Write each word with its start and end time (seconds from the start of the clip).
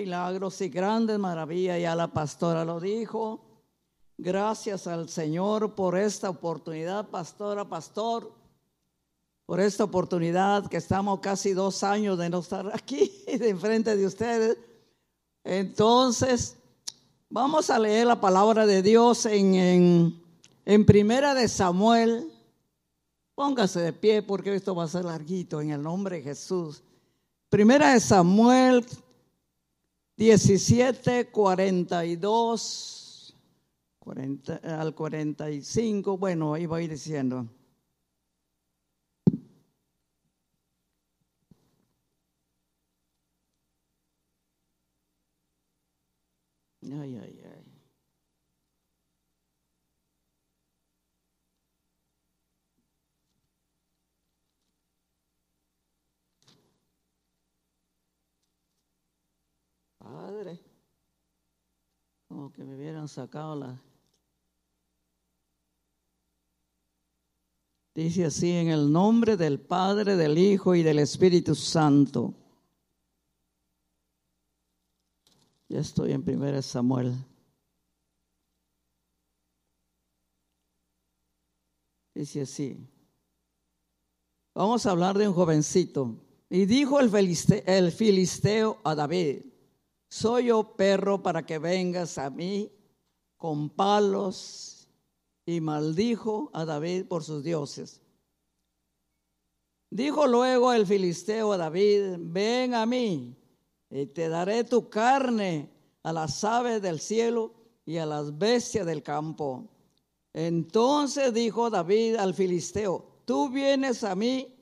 milagros 0.00 0.58
y 0.62 0.70
grandes 0.70 1.18
maravillas. 1.18 1.78
Ya 1.78 1.94
la 1.94 2.08
pastora 2.08 2.64
lo 2.64 2.80
dijo. 2.80 3.40
Gracias 4.16 4.86
al 4.86 5.08
Señor 5.08 5.74
por 5.74 5.96
esta 5.96 6.30
oportunidad, 6.30 7.08
pastora, 7.08 7.66
pastor, 7.66 8.32
por 9.46 9.60
esta 9.60 9.84
oportunidad 9.84 10.68
que 10.68 10.78
estamos 10.78 11.20
casi 11.20 11.52
dos 11.52 11.82
años 11.82 12.18
de 12.18 12.30
no 12.30 12.38
estar 12.38 12.70
aquí, 12.74 13.12
de 13.26 13.48
enfrente 13.50 13.96
de 13.96 14.06
ustedes. 14.06 14.56
Entonces, 15.44 16.56
vamos 17.28 17.68
a 17.68 17.78
leer 17.78 18.06
la 18.06 18.20
palabra 18.20 18.66
de 18.66 18.82
Dios 18.82 19.26
en, 19.26 19.54
en, 19.54 20.22
en 20.64 20.86
Primera 20.86 21.34
de 21.34 21.46
Samuel. 21.48 22.30
Póngase 23.34 23.80
de 23.80 23.92
pie 23.92 24.22
porque 24.22 24.54
esto 24.54 24.74
va 24.74 24.84
a 24.84 24.88
ser 24.88 25.04
larguito 25.04 25.60
en 25.60 25.70
el 25.70 25.82
nombre 25.82 26.16
de 26.16 26.22
Jesús. 26.22 26.82
Primera 27.50 27.92
de 27.92 28.00
Samuel 28.00 28.86
17, 30.20 31.30
42 31.30 33.34
al 34.64 34.94
45, 34.94 36.18
bueno, 36.18 36.52
ahí 36.52 36.66
voy 36.66 36.88
diciendo. 36.88 37.48
Ay, 46.82 47.16
ay, 47.16 47.39
Padre, 60.20 60.60
como 62.28 62.52
que 62.52 62.62
me 62.62 62.76
hubieran 62.76 63.08
sacado 63.08 63.56
la... 63.56 63.82
Dice 67.94 68.26
así, 68.26 68.50
en 68.50 68.68
el 68.68 68.92
nombre 68.92 69.38
del 69.38 69.58
Padre, 69.58 70.16
del 70.16 70.36
Hijo 70.36 70.74
y 70.74 70.82
del 70.82 70.98
Espíritu 70.98 71.54
Santo. 71.54 72.34
Ya 75.70 75.80
estoy 75.80 76.12
en 76.12 76.22
1 76.28 76.60
Samuel. 76.60 77.14
Dice 82.14 82.42
así. 82.42 82.76
Vamos 84.54 84.84
a 84.84 84.90
hablar 84.90 85.16
de 85.16 85.28
un 85.28 85.34
jovencito. 85.34 86.20
Y 86.50 86.66
dijo 86.66 87.00
el 87.00 87.10
el 87.66 87.92
filisteo 87.92 88.82
a 88.84 88.94
David, 88.94 89.49
soy 90.10 90.46
yo 90.46 90.74
perro 90.76 91.22
para 91.22 91.46
que 91.46 91.58
vengas 91.58 92.18
a 92.18 92.28
mí 92.28 92.70
con 93.36 93.70
palos 93.70 94.88
y 95.46 95.60
maldijo 95.60 96.50
a 96.52 96.64
David 96.64 97.06
por 97.06 97.24
sus 97.24 97.42
dioses. 97.42 98.00
Dijo 99.88 100.26
luego 100.26 100.72
el 100.72 100.86
filisteo 100.86 101.52
a 101.52 101.56
David, 101.56 102.16
ven 102.18 102.74
a 102.74 102.86
mí 102.86 103.36
y 103.88 104.06
te 104.06 104.28
daré 104.28 104.64
tu 104.64 104.90
carne 104.90 105.70
a 106.02 106.12
las 106.12 106.44
aves 106.44 106.82
del 106.82 107.00
cielo 107.00 107.52
y 107.86 107.96
a 107.96 108.06
las 108.06 108.36
bestias 108.36 108.86
del 108.86 109.02
campo. 109.02 109.68
Entonces 110.32 111.32
dijo 111.32 111.70
David 111.70 112.16
al 112.16 112.34
filisteo, 112.34 113.22
tú 113.24 113.48
vienes 113.48 114.04
a 114.04 114.14
mí 114.14 114.56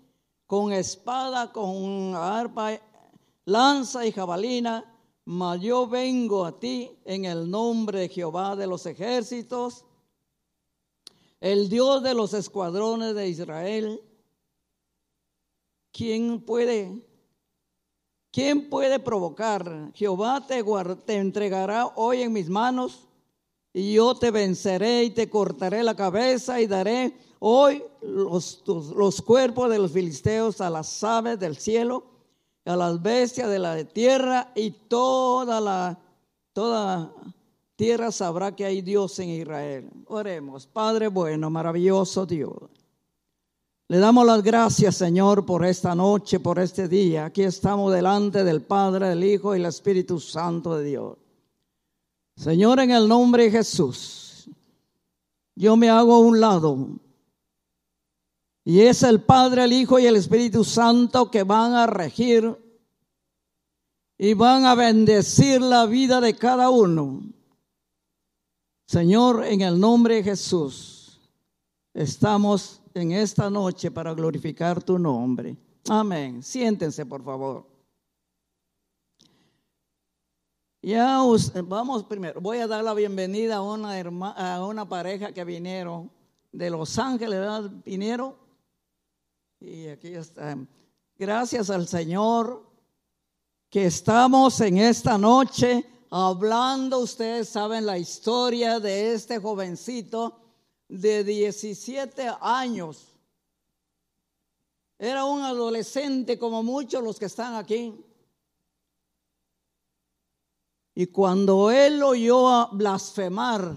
con 0.46 0.72
espada, 0.72 1.52
con 1.52 2.14
arpa, 2.14 2.78
lanza 3.44 4.06
y 4.06 4.12
jabalina, 4.12 4.87
mas 5.30 5.60
yo 5.60 5.86
vengo 5.86 6.46
a 6.46 6.58
ti 6.58 6.90
en 7.04 7.26
el 7.26 7.50
nombre 7.50 8.00
de 8.00 8.08
Jehová 8.08 8.56
de 8.56 8.66
los 8.66 8.86
ejércitos, 8.86 9.84
el 11.38 11.68
Dios 11.68 12.02
de 12.02 12.14
los 12.14 12.32
escuadrones 12.32 13.14
de 13.14 13.28
Israel. 13.28 14.00
¿Quién 15.92 16.40
puede? 16.40 17.06
¿Quién 18.30 18.70
puede 18.70 18.98
provocar? 18.98 19.92
Jehová 19.92 20.46
te, 20.46 20.64
te 21.04 21.16
entregará 21.16 21.88
hoy 21.96 22.22
en 22.22 22.32
mis 22.32 22.48
manos 22.48 23.06
y 23.74 23.92
yo 23.92 24.14
te 24.14 24.30
venceré 24.30 25.04
y 25.04 25.10
te 25.10 25.28
cortaré 25.28 25.82
la 25.82 25.94
cabeza 25.94 26.58
y 26.58 26.66
daré 26.66 27.14
hoy 27.38 27.84
los, 28.00 28.62
los 28.66 29.20
cuerpos 29.20 29.68
de 29.68 29.78
los 29.78 29.92
filisteos 29.92 30.62
a 30.62 30.70
las 30.70 31.04
aves 31.04 31.38
del 31.38 31.58
cielo, 31.58 32.07
a 32.68 32.76
las 32.76 33.00
bestias 33.00 33.48
de 33.48 33.58
la 33.58 33.82
tierra 33.84 34.52
y 34.54 34.70
toda 34.70 35.60
la 35.60 35.98
toda 36.52 37.12
tierra 37.76 38.12
sabrá 38.12 38.54
que 38.54 38.64
hay 38.64 38.82
Dios 38.82 39.18
en 39.20 39.30
Israel. 39.30 39.90
Oremos, 40.06 40.66
Padre 40.66 41.08
bueno, 41.08 41.48
maravilloso 41.48 42.26
Dios. 42.26 42.54
Le 43.86 43.98
damos 43.98 44.26
las 44.26 44.42
gracias, 44.42 44.96
Señor, 44.96 45.46
por 45.46 45.64
esta 45.64 45.94
noche, 45.94 46.40
por 46.40 46.58
este 46.58 46.88
día. 46.88 47.24
Aquí 47.24 47.42
estamos 47.42 47.90
delante 47.90 48.44
del 48.44 48.60
Padre, 48.60 49.08
del 49.08 49.24
Hijo 49.24 49.54
y 49.54 49.60
el 49.60 49.66
Espíritu 49.66 50.20
Santo 50.20 50.76
de 50.76 50.84
Dios. 50.84 51.16
Señor, 52.36 52.80
en 52.80 52.90
el 52.90 53.08
nombre 53.08 53.44
de 53.44 53.50
Jesús, 53.50 54.50
yo 55.54 55.74
me 55.76 55.88
hago 55.88 56.16
a 56.16 56.18
un 56.18 56.38
lado. 56.38 56.88
Y 58.68 58.82
es 58.82 59.02
el 59.02 59.22
Padre, 59.22 59.64
el 59.64 59.72
Hijo 59.72 59.98
y 59.98 60.04
el 60.04 60.16
Espíritu 60.16 60.62
Santo 60.62 61.30
que 61.30 61.42
van 61.42 61.72
a 61.72 61.86
regir 61.86 62.54
y 64.18 64.34
van 64.34 64.66
a 64.66 64.74
bendecir 64.74 65.62
la 65.62 65.86
vida 65.86 66.20
de 66.20 66.36
cada 66.36 66.68
uno. 66.68 67.22
Señor, 68.84 69.46
en 69.46 69.62
el 69.62 69.80
nombre 69.80 70.16
de 70.16 70.22
Jesús, 70.22 71.18
estamos 71.94 72.82
en 72.92 73.12
esta 73.12 73.48
noche 73.48 73.90
para 73.90 74.12
glorificar 74.12 74.82
tu 74.82 74.98
nombre. 74.98 75.56
Amén. 75.88 76.42
Siéntense, 76.42 77.06
por 77.06 77.24
favor. 77.24 77.66
Ya 80.82 81.22
vamos 81.64 82.04
primero. 82.04 82.38
Voy 82.42 82.58
a 82.58 82.66
dar 82.66 82.84
la 82.84 82.92
bienvenida 82.92 83.56
a 83.56 83.62
una, 83.62 83.98
a 84.36 84.66
una 84.66 84.86
pareja 84.86 85.32
que 85.32 85.42
vinieron 85.44 86.10
de 86.52 86.68
Los 86.68 86.98
Ángeles. 86.98 87.40
Vinieron. 87.82 88.46
Y 89.60 89.88
aquí 89.88 90.14
están. 90.14 90.68
Gracias 91.16 91.68
al 91.70 91.88
Señor 91.88 92.64
que 93.68 93.86
estamos 93.86 94.60
en 94.60 94.78
esta 94.78 95.18
noche 95.18 95.84
hablando, 96.10 97.00
ustedes 97.00 97.48
saben 97.48 97.84
la 97.84 97.98
historia 97.98 98.78
de 98.78 99.12
este 99.12 99.38
jovencito 99.38 100.40
de 100.88 101.24
17 101.24 102.30
años. 102.40 103.08
Era 104.98 105.24
un 105.24 105.42
adolescente 105.42 106.38
como 106.38 106.62
muchos 106.62 107.02
los 107.02 107.18
que 107.18 107.26
están 107.26 107.54
aquí. 107.54 108.04
Y 110.94 111.06
cuando 111.08 111.70
él 111.70 112.02
oyó 112.02 112.68
blasfemar 112.72 113.76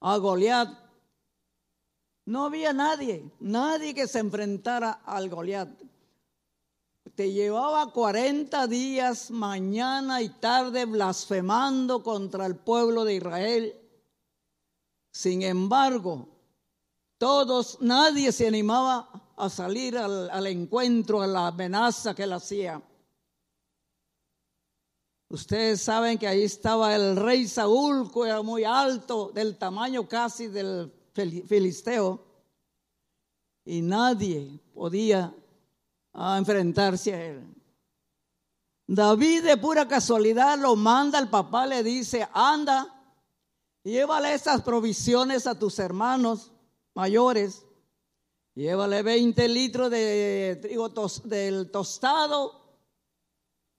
a 0.00 0.16
Goliat, 0.16 0.79
no 2.30 2.46
había 2.46 2.72
nadie, 2.72 3.24
nadie 3.40 3.94
que 3.94 4.06
se 4.06 4.20
enfrentara 4.20 5.02
al 5.04 5.28
Goliat 5.28 5.68
te 7.20 7.32
llevaba 7.32 7.92
40 7.92 8.66
días 8.66 9.30
mañana 9.30 10.22
y 10.22 10.30
tarde 10.30 10.86
blasfemando 10.86 12.02
contra 12.02 12.46
el 12.46 12.56
pueblo 12.56 13.04
de 13.04 13.16
Israel. 13.16 13.76
Sin 15.12 15.42
embargo, 15.42 16.28
todos, 17.18 17.76
nadie 17.82 18.32
se 18.32 18.46
animaba 18.46 19.32
a 19.36 19.50
salir 19.50 19.98
al, 19.98 20.46
encuentro, 20.46 21.20
a 21.20 21.26
la 21.26 21.48
amenaza 21.48 22.14
que 22.14 22.22
él 22.22 22.32
hacía. 22.32 22.80
Ustedes 25.28 25.82
saben 25.82 26.16
que 26.16 26.26
ahí 26.26 26.42
estaba 26.42 26.94
el 26.94 27.16
rey 27.16 27.46
Saúl, 27.46 28.10
que 28.10 28.20
era 28.20 28.40
muy 28.40 28.64
alto, 28.64 29.30
del 29.34 29.58
tamaño 29.58 30.08
casi 30.08 30.48
del 30.48 30.90
filisteo, 31.46 32.29
y 33.64 33.82
nadie 33.82 34.60
podía 34.74 35.34
a 36.12 36.38
enfrentarse 36.38 37.14
a 37.14 37.24
él. 37.24 37.54
David 38.86 39.44
de 39.44 39.56
pura 39.56 39.86
casualidad 39.86 40.58
lo 40.58 40.74
manda 40.74 41.18
al 41.18 41.30
papá, 41.30 41.66
le 41.66 41.84
dice, 41.84 42.28
anda, 42.32 42.92
llévale 43.84 44.34
estas 44.34 44.62
provisiones 44.62 45.46
a 45.46 45.56
tus 45.56 45.78
hermanos 45.78 46.50
mayores, 46.94 47.64
llévale 48.54 49.02
20 49.02 49.48
litros 49.48 49.90
de 49.90 50.58
trigo 50.60 50.92
del 51.24 51.70
tostado 51.70 52.60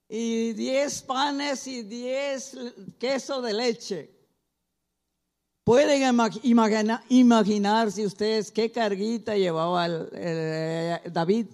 y 0.08 0.54
10 0.54 1.02
panes 1.02 1.66
y 1.66 1.82
10 1.82 2.56
quesos 2.98 3.42
de 3.42 3.52
leche. 3.52 4.21
Pueden 5.64 6.16
imaginar, 6.42 7.04
imaginarse 7.08 8.04
ustedes 8.04 8.50
qué 8.50 8.72
carguita 8.72 9.36
llevaba 9.36 9.86
el, 9.86 11.12
David 11.12 11.46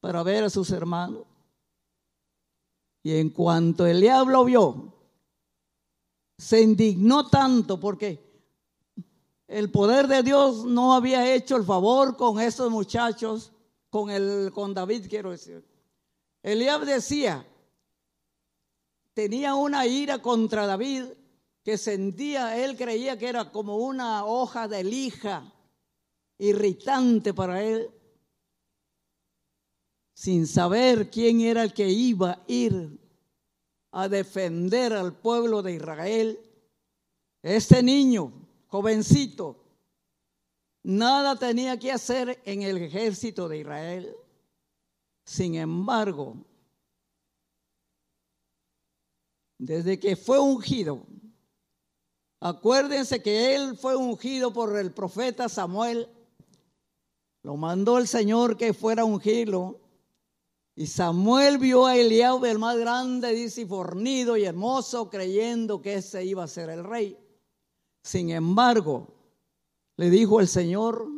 para 0.00 0.22
ver 0.24 0.44
a 0.44 0.50
sus 0.50 0.70
hermanos. 0.70 1.22
Y 3.04 3.16
en 3.18 3.30
cuanto 3.30 3.86
el 3.86 4.00
diablo 4.00 4.44
vio, 4.44 4.92
se 6.36 6.60
indignó 6.60 7.28
tanto 7.28 7.78
porque 7.78 8.20
el 9.46 9.70
poder 9.70 10.08
de 10.08 10.24
Dios 10.24 10.64
no 10.64 10.94
había 10.94 11.32
hecho 11.32 11.56
el 11.56 11.62
favor 11.62 12.16
con 12.16 12.40
esos 12.40 12.68
muchachos, 12.68 13.52
con, 13.90 14.10
el, 14.10 14.50
con 14.52 14.74
David, 14.74 15.06
quiero 15.08 15.30
decir. 15.30 15.64
Eliab 16.42 16.84
decía, 16.84 17.46
tenía 19.14 19.54
una 19.54 19.86
ira 19.86 20.20
contra 20.20 20.66
David 20.66 21.04
que 21.66 21.76
sentía, 21.76 22.64
él 22.64 22.76
creía 22.76 23.18
que 23.18 23.28
era 23.28 23.50
como 23.50 23.78
una 23.78 24.24
hoja 24.24 24.68
de 24.68 24.84
lija 24.84 25.52
irritante 26.38 27.34
para 27.34 27.60
él, 27.60 27.90
sin 30.14 30.46
saber 30.46 31.10
quién 31.10 31.40
era 31.40 31.64
el 31.64 31.74
que 31.74 31.88
iba 31.88 32.30
a 32.30 32.44
ir 32.46 33.00
a 33.90 34.08
defender 34.08 34.92
al 34.92 35.18
pueblo 35.18 35.60
de 35.60 35.72
Israel. 35.72 36.38
Este 37.42 37.82
niño, 37.82 38.32
jovencito, 38.68 39.60
nada 40.84 41.36
tenía 41.36 41.76
que 41.76 41.90
hacer 41.90 42.40
en 42.44 42.62
el 42.62 42.76
ejército 42.76 43.48
de 43.48 43.58
Israel. 43.58 44.16
Sin 45.24 45.56
embargo, 45.56 46.36
desde 49.58 49.98
que 49.98 50.14
fue 50.14 50.38
ungido, 50.38 51.04
acuérdense 52.40 53.22
que 53.22 53.54
él 53.54 53.76
fue 53.76 53.96
ungido 53.96 54.52
por 54.52 54.76
el 54.78 54.92
profeta 54.92 55.48
Samuel, 55.48 56.08
lo 57.42 57.56
mandó 57.56 57.98
el 57.98 58.08
Señor 58.08 58.56
que 58.56 58.74
fuera 58.74 59.02
a 59.02 59.06
ungirlo 59.06 59.80
y 60.78 60.86
Samuel 60.88 61.56
vio 61.56 61.86
a 61.86 61.96
Eliab, 61.96 62.44
el 62.44 62.58
más 62.58 62.76
grande, 62.76 63.32
dice, 63.32 63.66
fornido 63.66 64.36
y 64.36 64.44
hermoso, 64.44 65.08
creyendo 65.08 65.80
que 65.80 65.94
ese 65.94 66.22
iba 66.26 66.44
a 66.44 66.48
ser 66.48 66.68
el 66.68 66.84
rey. 66.84 67.16
Sin 68.02 68.28
embargo, 68.28 69.08
le 69.96 70.10
dijo 70.10 70.38
el 70.38 70.46
Señor, 70.46 71.08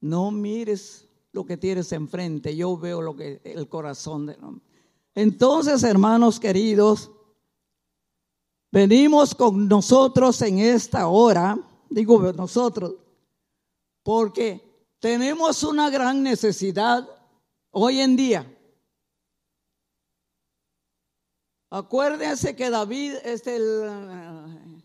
no 0.00 0.32
mires 0.32 1.06
lo 1.30 1.46
que 1.46 1.56
tienes 1.56 1.92
enfrente, 1.92 2.56
yo 2.56 2.76
veo 2.76 3.00
lo 3.00 3.14
que 3.14 3.40
el 3.44 3.68
corazón 3.68 4.26
de 4.26 4.34
hombre. 4.42 4.66
Entonces, 5.14 5.84
hermanos 5.84 6.40
queridos, 6.40 7.12
venimos 8.70 9.34
con 9.34 9.68
nosotros 9.68 10.40
en 10.42 10.58
esta 10.58 11.08
hora, 11.08 11.58
digo 11.88 12.32
nosotros, 12.32 12.94
porque 14.02 14.62
tenemos 14.98 15.62
una 15.62 15.90
gran 15.90 16.22
necesidad 16.22 17.08
Hoy 17.72 18.00
en 18.00 18.16
día, 18.16 18.44
acuérdense 21.70 22.56
que 22.56 22.68
David 22.68 23.14
es 23.22 23.46
el, 23.46 24.82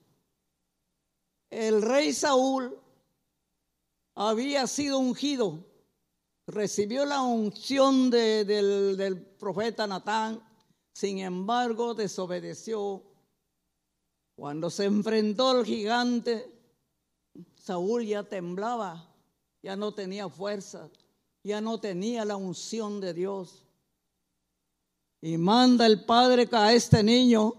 el 1.50 1.82
rey 1.82 2.14
Saúl 2.14 2.78
había 4.14 4.68
sido 4.68 5.00
ungido, 5.00 5.66
recibió 6.46 7.06
la 7.06 7.24
unción 7.24 8.12
del, 8.12 8.98
del 8.98 9.20
profeta 9.20 9.88
Natán, 9.88 10.48
sin 10.94 11.20
embargo 11.20 11.96
desobedeció. 11.96 13.02
Cuando 14.36 14.70
se 14.70 14.86
enfrentó 14.86 15.50
al 15.50 15.66
gigante, 15.66 16.52
Saúl 17.56 18.06
ya 18.06 18.24
temblaba, 18.24 19.10
ya 19.62 19.76
no 19.76 19.94
tenía 19.94 20.30
fuerza 20.30 20.90
ya 21.46 21.62
no 21.62 21.80
tenía 21.80 22.26
la 22.26 22.38
unción 22.38 23.00
de 23.00 23.14
Dios. 23.14 23.64
Y 25.22 25.38
manda 25.38 25.86
el 25.86 26.04
padre 26.04 26.50
a 26.52 26.74
este 26.74 27.04
niño 27.04 27.54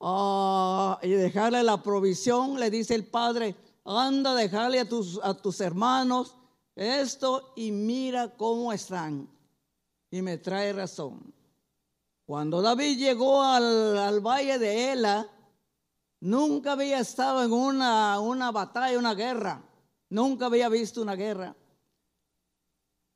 ah, 0.00 0.98
y 1.02 1.10
dejarle 1.10 1.62
la 1.62 1.82
provisión. 1.82 2.58
Le 2.58 2.70
dice 2.70 2.94
el 2.94 3.06
padre, 3.06 3.54
anda, 3.84 4.34
dejarle 4.34 4.80
a 4.80 4.88
tus, 4.88 5.20
a 5.22 5.34
tus 5.34 5.60
hermanos 5.60 6.34
esto 6.74 7.52
y 7.56 7.72
mira 7.72 8.34
cómo 8.34 8.72
están. 8.72 9.28
Y 10.10 10.22
me 10.22 10.38
trae 10.38 10.72
razón. 10.72 11.34
Cuando 12.24 12.62
David 12.62 12.96
llegó 12.96 13.42
al, 13.42 13.98
al 13.98 14.20
valle 14.20 14.58
de 14.58 14.92
Ela, 14.92 15.28
nunca 16.20 16.72
había 16.72 17.00
estado 17.00 17.44
en 17.44 17.52
una, 17.52 18.20
una 18.20 18.50
batalla, 18.50 18.98
una 18.98 19.14
guerra. 19.14 19.62
Nunca 20.08 20.46
había 20.46 20.68
visto 20.68 21.02
una 21.02 21.14
guerra. 21.14 21.56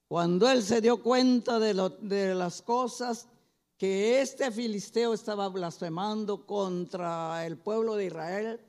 Cuando 0.09 0.49
él 0.49 0.63
se 0.63 0.81
dio 0.81 1.03
cuenta 1.03 1.59
de, 1.59 1.75
de 2.01 2.35
las 2.35 2.63
cosas 2.63 3.29
que 3.77 4.21
este 4.21 4.51
filisteo 4.51 5.15
estaba 5.15 5.49
blasfemando 5.49 6.45
contra 6.45 7.47
el 7.47 7.57
pueblo 7.57 7.95
de 7.95 8.07
Israel, 8.07 8.61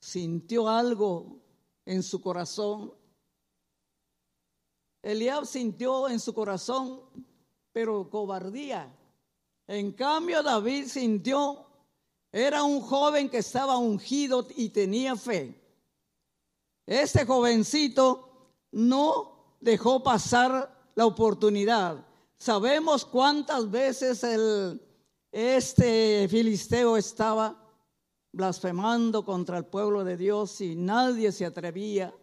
sintió 0.00 0.68
algo 0.68 1.42
en 1.84 2.02
su 2.02 2.20
corazón. 2.20 2.92
Eliab 5.02 5.46
sintió 5.46 6.08
en 6.08 6.18
su 6.18 6.34
corazón, 6.34 7.02
pero 7.72 8.08
cobardía. 8.10 8.92
En 9.68 9.92
cambio, 9.92 10.42
David 10.42 10.86
sintió, 10.86 11.65
era 12.32 12.62
un 12.62 12.80
joven 12.80 13.28
que 13.28 13.38
estaba 13.38 13.78
ungido 13.78 14.46
y 14.56 14.68
tenía 14.70 15.16
fe. 15.16 15.60
Este 16.86 17.24
jovencito 17.24 18.52
no 18.72 19.56
dejó 19.60 20.02
pasar 20.02 20.90
la 20.94 21.06
oportunidad. 21.06 22.06
Sabemos 22.38 23.04
cuántas 23.04 23.70
veces 23.70 24.22
el, 24.22 24.80
este 25.32 26.28
filisteo 26.28 26.96
estaba 26.96 27.62
blasfemando 28.32 29.24
contra 29.24 29.58
el 29.58 29.64
pueblo 29.64 30.04
de 30.04 30.16
Dios 30.16 30.60
y 30.60 30.76
nadie 30.76 31.32
se 31.32 31.46
atrevía 31.46 32.14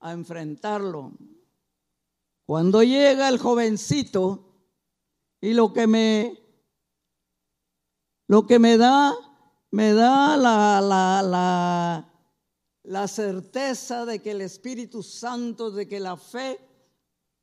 a 0.00 0.12
enfrentarlo. 0.12 1.12
Cuando 2.46 2.82
llega 2.82 3.28
el 3.28 3.38
jovencito 3.38 4.52
y 5.40 5.52
lo 5.52 5.72
que 5.72 5.86
me 5.86 6.41
lo 8.32 8.46
que 8.46 8.58
me 8.58 8.78
da 8.78 9.14
me 9.72 9.92
da 9.92 10.38
la, 10.38 10.80
la, 10.80 11.22
la 11.22 12.12
la 12.84 13.06
certeza 13.06 14.06
de 14.06 14.20
que 14.20 14.30
el 14.30 14.40
Espíritu 14.40 15.02
Santo, 15.02 15.70
de 15.70 15.86
que 15.86 16.00
la 16.00 16.16
fe 16.16 16.58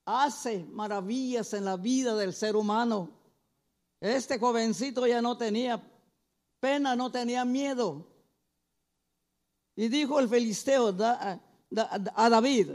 hace 0.03 0.65
maravillas 0.65 1.53
en 1.53 1.65
la 1.65 1.77
vida 1.77 2.15
del 2.15 2.33
ser 2.33 2.55
humano. 2.55 3.11
Este 4.01 4.39
jovencito 4.39 5.05
ya 5.05 5.21
no 5.21 5.37
tenía 5.37 5.79
pena, 6.59 6.95
no 6.95 7.11
tenía 7.11 7.45
miedo. 7.45 8.07
Y 9.75 9.89
dijo 9.89 10.19
el 10.19 10.27
filisteo 10.27 10.87
a 10.87 12.29
David, 12.29 12.71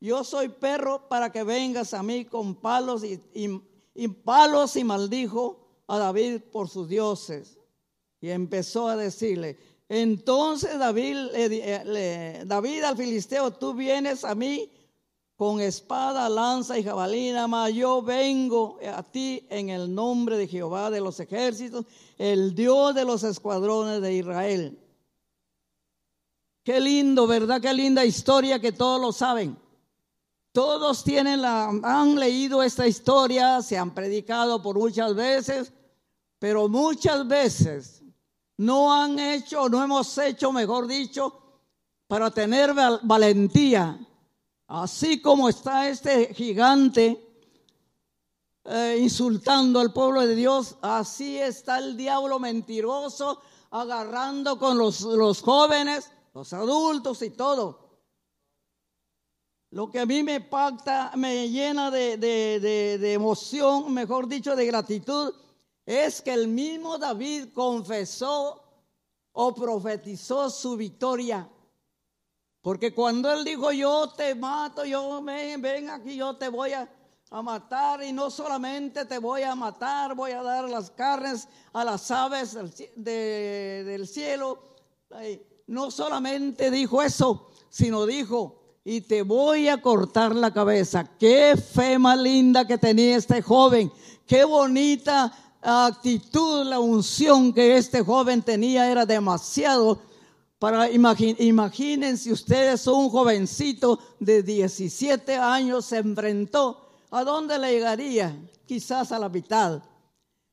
yo 0.00 0.24
soy 0.24 0.48
perro 0.48 1.08
para 1.08 1.30
que 1.30 1.44
vengas 1.44 1.94
a 1.94 2.02
mí 2.02 2.24
con 2.24 2.56
palos 2.56 3.04
y, 3.04 3.22
y 3.94 4.08
palos 4.08 4.74
y 4.74 4.82
maldijo 4.82 5.62
a 5.86 5.98
David 5.98 6.40
por 6.50 6.68
sus 6.68 6.88
dioses. 6.88 7.58
Y 8.22 8.30
empezó 8.30 8.88
a 8.88 8.96
decirle, 8.96 9.58
entonces 9.88 10.78
David, 10.78 12.46
David 12.46 12.82
al 12.84 12.96
filisteo, 12.96 13.50
tú 13.50 13.74
vienes 13.74 14.24
a 14.24 14.34
mí 14.34 14.70
con 15.36 15.60
espada, 15.60 16.28
lanza 16.28 16.78
y 16.78 16.84
jabalina, 16.84 17.48
mas 17.48 17.74
yo 17.74 18.00
vengo 18.00 18.78
a 18.94 19.02
ti 19.02 19.44
en 19.50 19.70
el 19.70 19.92
nombre 19.92 20.38
de 20.38 20.46
Jehová 20.46 20.88
de 20.88 21.00
los 21.00 21.18
ejércitos, 21.18 21.84
el 22.16 22.54
Dios 22.54 22.94
de 22.94 23.04
los 23.04 23.24
escuadrones 23.24 24.00
de 24.00 24.14
Israel. 24.14 24.78
Qué 26.62 26.78
lindo, 26.78 27.26
¿verdad? 27.26 27.60
Qué 27.60 27.74
linda 27.74 28.04
historia 28.04 28.60
que 28.60 28.70
todos 28.70 29.00
lo 29.00 29.10
saben. 29.10 29.58
Todos 30.52 31.02
tienen 31.02 31.42
la, 31.42 31.64
han 31.82 32.20
leído 32.20 32.62
esta 32.62 32.86
historia, 32.86 33.62
se 33.62 33.76
han 33.76 33.92
predicado 33.92 34.62
por 34.62 34.78
muchas 34.78 35.12
veces, 35.14 35.72
pero 36.38 36.68
muchas 36.68 37.26
veces 37.26 38.01
no 38.62 38.92
han 38.92 39.18
hecho, 39.18 39.68
no 39.68 39.82
hemos 39.82 40.16
hecho, 40.18 40.52
mejor 40.52 40.86
dicho, 40.86 41.36
para 42.06 42.30
tener 42.30 42.72
valentía. 43.02 43.98
Así 44.68 45.20
como 45.20 45.48
está 45.48 45.88
este 45.88 46.32
gigante 46.32 47.44
eh, 48.64 48.98
insultando 49.00 49.80
al 49.80 49.92
pueblo 49.92 50.20
de 50.20 50.36
Dios, 50.36 50.76
así 50.80 51.38
está 51.38 51.78
el 51.78 51.96
diablo 51.96 52.38
mentiroso 52.38 53.42
agarrando 53.70 54.58
con 54.58 54.78
los, 54.78 55.00
los 55.00 55.42
jóvenes, 55.42 56.10
los 56.32 56.52
adultos 56.52 57.20
y 57.22 57.30
todo. 57.30 57.80
Lo 59.70 59.90
que 59.90 59.98
a 59.98 60.06
mí 60.06 60.22
me 60.22 60.40
pacta, 60.40 61.12
me 61.16 61.48
llena 61.48 61.90
de, 61.90 62.16
de 62.18 63.12
emoción, 63.12 63.92
mejor 63.92 64.28
dicho, 64.28 64.54
de 64.54 64.66
gratitud, 64.66 65.34
es 65.84 66.22
que 66.22 66.32
el 66.32 66.48
mismo 66.48 66.98
David 66.98 67.48
confesó 67.52 68.62
o 69.32 69.54
profetizó 69.54 70.50
su 70.50 70.76
victoria. 70.76 71.48
Porque 72.60 72.94
cuando 72.94 73.32
él 73.32 73.44
dijo, 73.44 73.72
yo 73.72 74.08
te 74.16 74.34
mato, 74.34 74.84
yo 74.84 75.20
ven, 75.22 75.60
ven 75.60 75.90
aquí, 75.90 76.16
yo 76.16 76.36
te 76.36 76.48
voy 76.48 76.72
a, 76.72 76.88
matar 77.42 78.02
y 78.02 78.12
no 78.12 78.28
solamente 78.30 79.06
te 79.06 79.16
voy 79.16 79.40
a 79.40 79.54
matar, 79.54 80.14
voy 80.14 80.32
a 80.32 80.42
dar 80.42 80.68
las 80.68 80.90
carnes 80.90 81.48
a 81.72 81.82
las 81.82 82.10
aves 82.10 82.54
del, 82.94 84.06
cielo. 84.06 84.58
No 85.66 85.90
solamente 85.90 86.70
dijo 86.70 87.02
eso, 87.02 87.50
sino 87.70 88.04
dijo, 88.04 88.62
y 88.84 89.00
te 89.00 89.22
voy 89.22 89.68
a 89.68 89.80
cortar 89.80 90.34
la 90.34 90.52
cabeza. 90.52 91.08
Qué 91.18 91.56
fe 91.56 91.98
más 91.98 92.18
linda 92.18 92.66
que 92.66 92.76
tenía 92.76 93.16
este 93.16 93.40
joven. 93.40 93.90
Qué 94.26 94.44
bonita 94.44 95.32
actitud, 95.62 96.64
la 96.66 96.80
unción 96.80 97.52
que 97.52 97.76
este 97.76 98.02
joven 98.02 98.42
tenía 98.42 98.90
era 98.90 99.06
demasiado 99.06 100.00
para 100.58 100.88
imagínense 100.90 102.30
ustedes 102.30 102.86
un 102.86 103.10
jovencito 103.10 103.98
de 104.20 104.44
17 104.44 105.36
años 105.36 105.86
se 105.86 105.98
enfrentó 105.98 106.82
¿A 107.12 107.24
dónde 107.24 107.58
le 107.58 107.72
llegaría? 107.72 108.34
Quizás 108.66 109.12
a 109.12 109.18
la 109.18 109.28
mitad. 109.28 109.82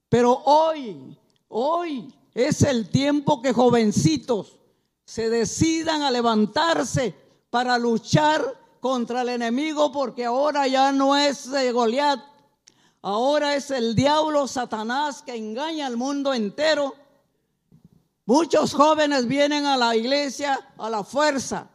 Pero 0.09 0.33
hoy, 0.43 1.17
hoy 1.47 2.13
es 2.33 2.63
el 2.63 2.89
tiempo 2.89 3.41
que 3.41 3.53
jovencitos 3.53 4.57
se 5.05 5.29
decidan 5.29 6.01
a 6.01 6.11
levantarse 6.11 7.15
para 7.49 7.77
luchar 7.77 8.43
contra 8.81 9.21
el 9.21 9.29
enemigo 9.29 9.93
porque 9.93 10.25
ahora 10.25 10.67
ya 10.67 10.91
no 10.91 11.15
es 11.15 11.49
Goliat, 11.71 12.19
ahora 13.01 13.55
es 13.55 13.71
el 13.71 13.95
diablo 13.95 14.47
Satanás 14.47 15.21
que 15.21 15.35
engaña 15.35 15.87
al 15.87 15.97
mundo 15.97 16.33
entero. 16.33 16.95
Muchos 18.25 18.73
jóvenes 18.73 19.27
vienen 19.27 19.65
a 19.65 19.77
la 19.77 19.95
iglesia 19.95 20.59
a 20.77 20.89
la 20.89 21.03
fuerza, 21.03 21.67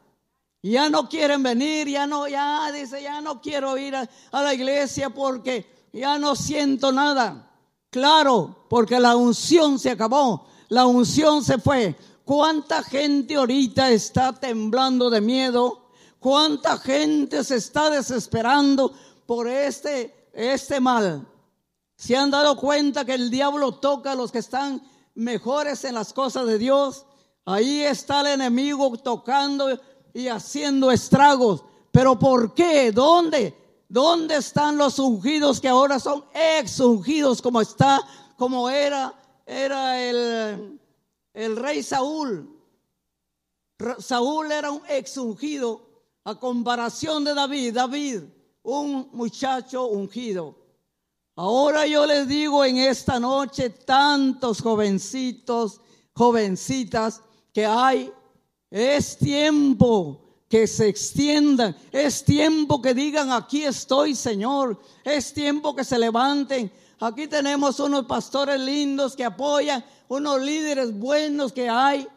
ya 0.62 0.88
no 0.88 1.09
quieren 1.09 1.43
venir, 1.43 1.88
ya 1.88 2.07
no, 2.07 2.26
ya 2.26 2.71
dice, 2.73 3.02
ya 3.02 3.21
no 3.21 3.43
quiero 3.43 3.76
ir 3.76 3.95
a, 3.97 4.09
la 4.33 4.54
iglesia 4.54 5.11
porque 5.11 5.88
ya 5.93 6.19
no 6.19 6.35
siento 6.35 6.90
nada. 6.90 7.50
Claro, 7.90 8.64
porque 8.71 8.99
la 8.99 9.14
unción 9.14 9.78
se 9.78 9.90
acabó, 9.90 10.47
la 10.69 10.87
unción 10.87 11.45
se 11.45 11.59
fue. 11.59 11.95
¿Cuánta 12.25 12.83
gente 12.83 13.35
ahorita 13.35 13.90
está 13.90 14.33
temblando 14.33 15.11
de 15.11 15.21
miedo? 15.21 15.90
¿Cuánta 16.19 16.78
gente 16.78 17.45
se 17.45 17.57
está 17.57 17.90
desesperando 17.90 18.95
por 19.26 19.47
este, 19.47 20.13
este 20.34 20.80
mal? 20.80 21.26
¿Se 21.96 22.16
han 22.16 22.30
dado 22.30 22.56
cuenta 22.56 23.04
que 23.04 23.14
el 23.14 23.30
diablo 23.30 23.72
toca 23.72 24.12
a 24.12 24.14
los 24.14 24.32
que 24.32 24.38
están 24.38 24.82
mejores 25.14 25.84
en 25.84 25.94
las 25.94 26.12
cosas 26.12 26.46
de 26.46 26.58
Dios? 26.58 27.06
Ahí 27.44 27.82
está 27.82 28.20
el 28.20 28.40
enemigo 28.40 28.96
tocando 28.98 29.78
y 30.12 30.28
haciendo 30.28 30.90
estragos. 30.90 31.64
¿Pero 31.92 32.18
por 32.18 32.54
qué? 32.54 32.90
¿Dónde? 32.90 33.56
¿Dónde 33.88 34.36
están 34.36 34.76
los 34.76 34.98
ungidos 34.98 35.60
que 35.60 35.68
ahora 35.68 36.00
son 36.00 36.24
ex 36.34 36.80
ungidos 36.80 37.40
como 37.40 37.60
está, 37.60 38.00
como 38.36 38.68
era, 38.68 39.14
era 39.46 40.00
el, 40.02 40.80
el 41.32 41.56
rey 41.56 41.82
Saúl? 41.82 42.50
Saúl 43.98 44.50
era 44.50 44.70
un 44.70 44.82
ex 44.88 45.16
ungido 45.16 45.86
a 46.24 46.34
comparación 46.34 47.24
de 47.24 47.34
David. 47.34 47.74
David, 47.74 48.22
un 48.64 49.09
muchacho 49.12 49.87
ungido. 49.87 50.56
Ahora 51.37 51.87
yo 51.87 52.04
les 52.06 52.26
digo 52.26 52.64
en 52.64 52.78
esta 52.78 53.21
noche 53.21 53.71
tantos 53.71 54.61
jovencitos, 54.61 55.80
jovencitas 56.12 57.23
que 57.52 57.64
hay 57.64 58.12
es 58.75 59.16
tiempo 59.16 60.21
que 60.49 60.66
se 60.66 60.88
extiendan. 60.88 61.76
Es 61.92 62.25
tiempo 62.25 62.83
que 62.83 62.92
digan, 62.92 63.30
aquí 63.30 63.62
estoy, 63.64 64.16
Señor. 64.16 64.80
Es 65.04 65.33
tiempo 65.33 65.76
que 65.76 65.85
se 65.85 65.97
levanten. 65.97 66.73
Aquí 66.99 67.28
tenemos 67.28 67.78
unos 67.78 68.06
pastores 68.06 68.59
lindos 68.61 69.14
que 69.14 69.25
apoyan, 69.25 69.85
unos 70.09 70.40
líderes 70.40 70.92
buenos 70.92 71.52
que 71.52 71.68
hay. 71.68 72.09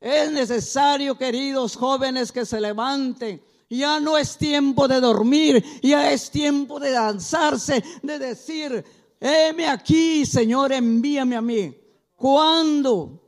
Es 0.00 0.32
necesario, 0.32 1.18
queridos 1.18 1.76
jóvenes, 1.76 2.32
que 2.32 2.46
se 2.46 2.58
levanten. 2.58 3.42
Ya 3.70 4.00
no 4.00 4.18
es 4.18 4.36
tiempo 4.36 4.88
de 4.88 5.00
dormir, 5.00 5.64
ya 5.80 6.10
es 6.10 6.28
tiempo 6.32 6.80
de 6.80 6.90
danzarse, 6.90 7.84
de 8.02 8.18
decir, 8.18 8.84
heme 9.20 9.68
aquí, 9.68 10.26
Señor, 10.26 10.72
envíame 10.72 11.36
a 11.36 11.40
mí. 11.40 11.76
¿Cuándo? 12.16 13.22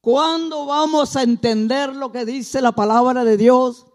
¿Cuándo 0.00 0.66
vamos 0.66 1.14
a 1.14 1.22
entender 1.22 1.94
lo 1.94 2.10
que 2.10 2.24
dice 2.24 2.60
la 2.60 2.72
palabra 2.72 3.24
de 3.24 3.36
Dios? 3.36 3.86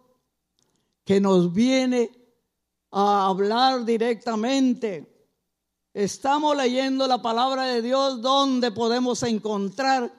Que 1.04 1.20
nos 1.20 1.52
viene 1.52 2.10
a 2.92 3.28
hablar 3.28 3.84
directamente. 3.84 5.06
Estamos 5.94 6.56
leyendo 6.56 7.08
la 7.08 7.22
palabra 7.22 7.66
de 7.66 7.82
Dios 7.82 8.22
donde 8.22 8.72
podemos 8.72 9.22
encontrar 9.24 10.14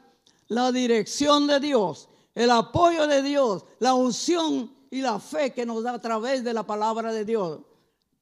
la 0.48 0.70
dirección 0.72 1.46
de 1.46 1.58
Dios, 1.58 2.10
el 2.34 2.50
apoyo 2.50 3.06
de 3.06 3.22
Dios, 3.22 3.64
la 3.78 3.94
unción 3.94 4.81
y 4.92 5.00
la 5.00 5.18
fe 5.18 5.54
que 5.54 5.64
nos 5.64 5.82
da 5.82 5.94
a 5.94 6.00
través 6.00 6.44
de 6.44 6.52
la 6.52 6.64
palabra 6.64 7.12
de 7.14 7.24
Dios. 7.24 7.60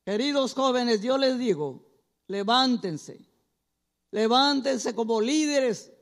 Queridos 0.04 0.54
jóvenes, 0.54 1.02
yo 1.02 1.18
les 1.18 1.36
digo, 1.36 1.84
levántense, 2.28 3.20
levántense 4.12 4.94
como 4.94 5.20
líderes 5.20 5.92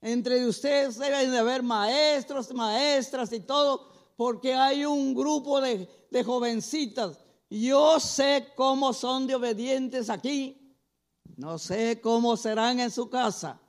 entre 0.00 0.46
ustedes 0.46 0.98
deben 0.98 1.30
de 1.30 1.38
haber 1.38 1.62
maestros, 1.62 2.52
maestras 2.54 3.30
y 3.32 3.40
todo, 3.40 3.92
porque 4.16 4.54
hay 4.54 4.86
un 4.86 5.14
grupo 5.14 5.60
de, 5.60 5.86
de 6.10 6.24
jovencitas. 6.24 7.18
Yo 7.50 8.00
sé 8.00 8.52
cómo 8.56 8.94
son 8.94 9.26
de 9.26 9.34
obedientes 9.34 10.08
aquí. 10.08 10.74
No 11.36 11.58
sé 11.58 12.00
cómo 12.00 12.38
serán 12.38 12.80
en 12.80 12.90
su 12.90 13.10
casa. 13.10 13.60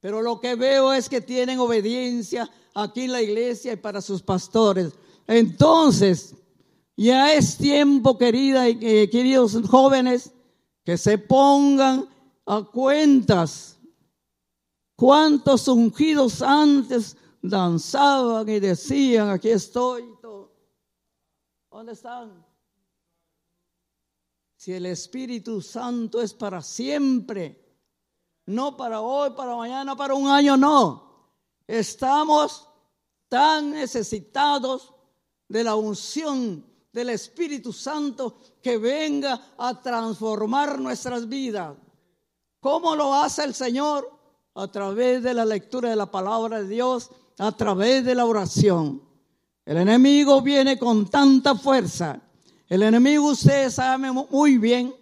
Pero 0.00 0.20
lo 0.20 0.40
que 0.40 0.56
veo 0.56 0.92
es 0.92 1.08
que 1.08 1.20
tienen 1.22 1.58
obediencia 1.58 2.50
aquí 2.74 3.04
en 3.04 3.12
la 3.12 3.22
iglesia 3.22 3.72
y 3.72 3.76
para 3.76 4.02
sus 4.02 4.22
pastores. 4.22 4.92
Entonces, 5.30 6.34
ya 6.96 7.32
es 7.32 7.56
tiempo, 7.56 8.18
querida 8.18 8.68
y 8.68 8.78
eh, 8.82 9.08
queridos 9.08 9.56
jóvenes, 9.68 10.32
que 10.84 10.98
se 10.98 11.16
pongan 11.16 12.08
a 12.44 12.62
cuentas 12.62 13.80
¿Cuántos 15.00 15.66
ungidos 15.66 16.42
antes 16.42 17.16
danzaban 17.40 18.46
y 18.46 18.60
decían, 18.60 19.30
aquí 19.30 19.48
estoy? 19.48 20.04
¿Dónde 21.70 21.92
están? 21.92 22.44
Si 24.56 24.74
el 24.74 24.84
Espíritu 24.84 25.62
Santo 25.62 26.20
es 26.20 26.34
para 26.34 26.60
siempre, 26.60 27.58
no 28.44 28.76
para 28.76 29.00
hoy, 29.00 29.30
para 29.30 29.56
mañana, 29.56 29.96
para 29.96 30.12
un 30.12 30.28
año, 30.28 30.58
no. 30.58 31.32
Estamos 31.66 32.68
tan 33.30 33.70
necesitados 33.70 34.92
de 35.50 35.62
la 35.62 35.74
unción 35.74 36.64
del 36.90 37.10
Espíritu 37.10 37.74
Santo 37.74 38.38
que 38.62 38.78
venga 38.78 39.52
a 39.58 39.78
transformar 39.82 40.80
nuestras 40.80 41.28
vidas. 41.28 41.76
¿Cómo 42.60 42.96
lo 42.96 43.14
hace 43.14 43.44
el 43.44 43.52
Señor? 43.52 44.20
a 44.54 44.68
través 44.68 45.22
de 45.22 45.34
la 45.34 45.44
lectura 45.44 45.90
de 45.90 45.96
la 45.96 46.10
palabra 46.10 46.62
de 46.62 46.68
Dios, 46.68 47.10
a 47.38 47.52
través 47.52 48.04
de 48.04 48.14
la 48.14 48.26
oración. 48.26 49.02
El 49.64 49.78
enemigo 49.78 50.42
viene 50.42 50.78
con 50.78 51.08
tanta 51.08 51.54
fuerza. 51.54 52.20
El 52.68 52.82
enemigo, 52.82 53.30
ustedes 53.30 53.74
saben 53.74 54.14
muy 54.30 54.58
bien, 54.58 54.94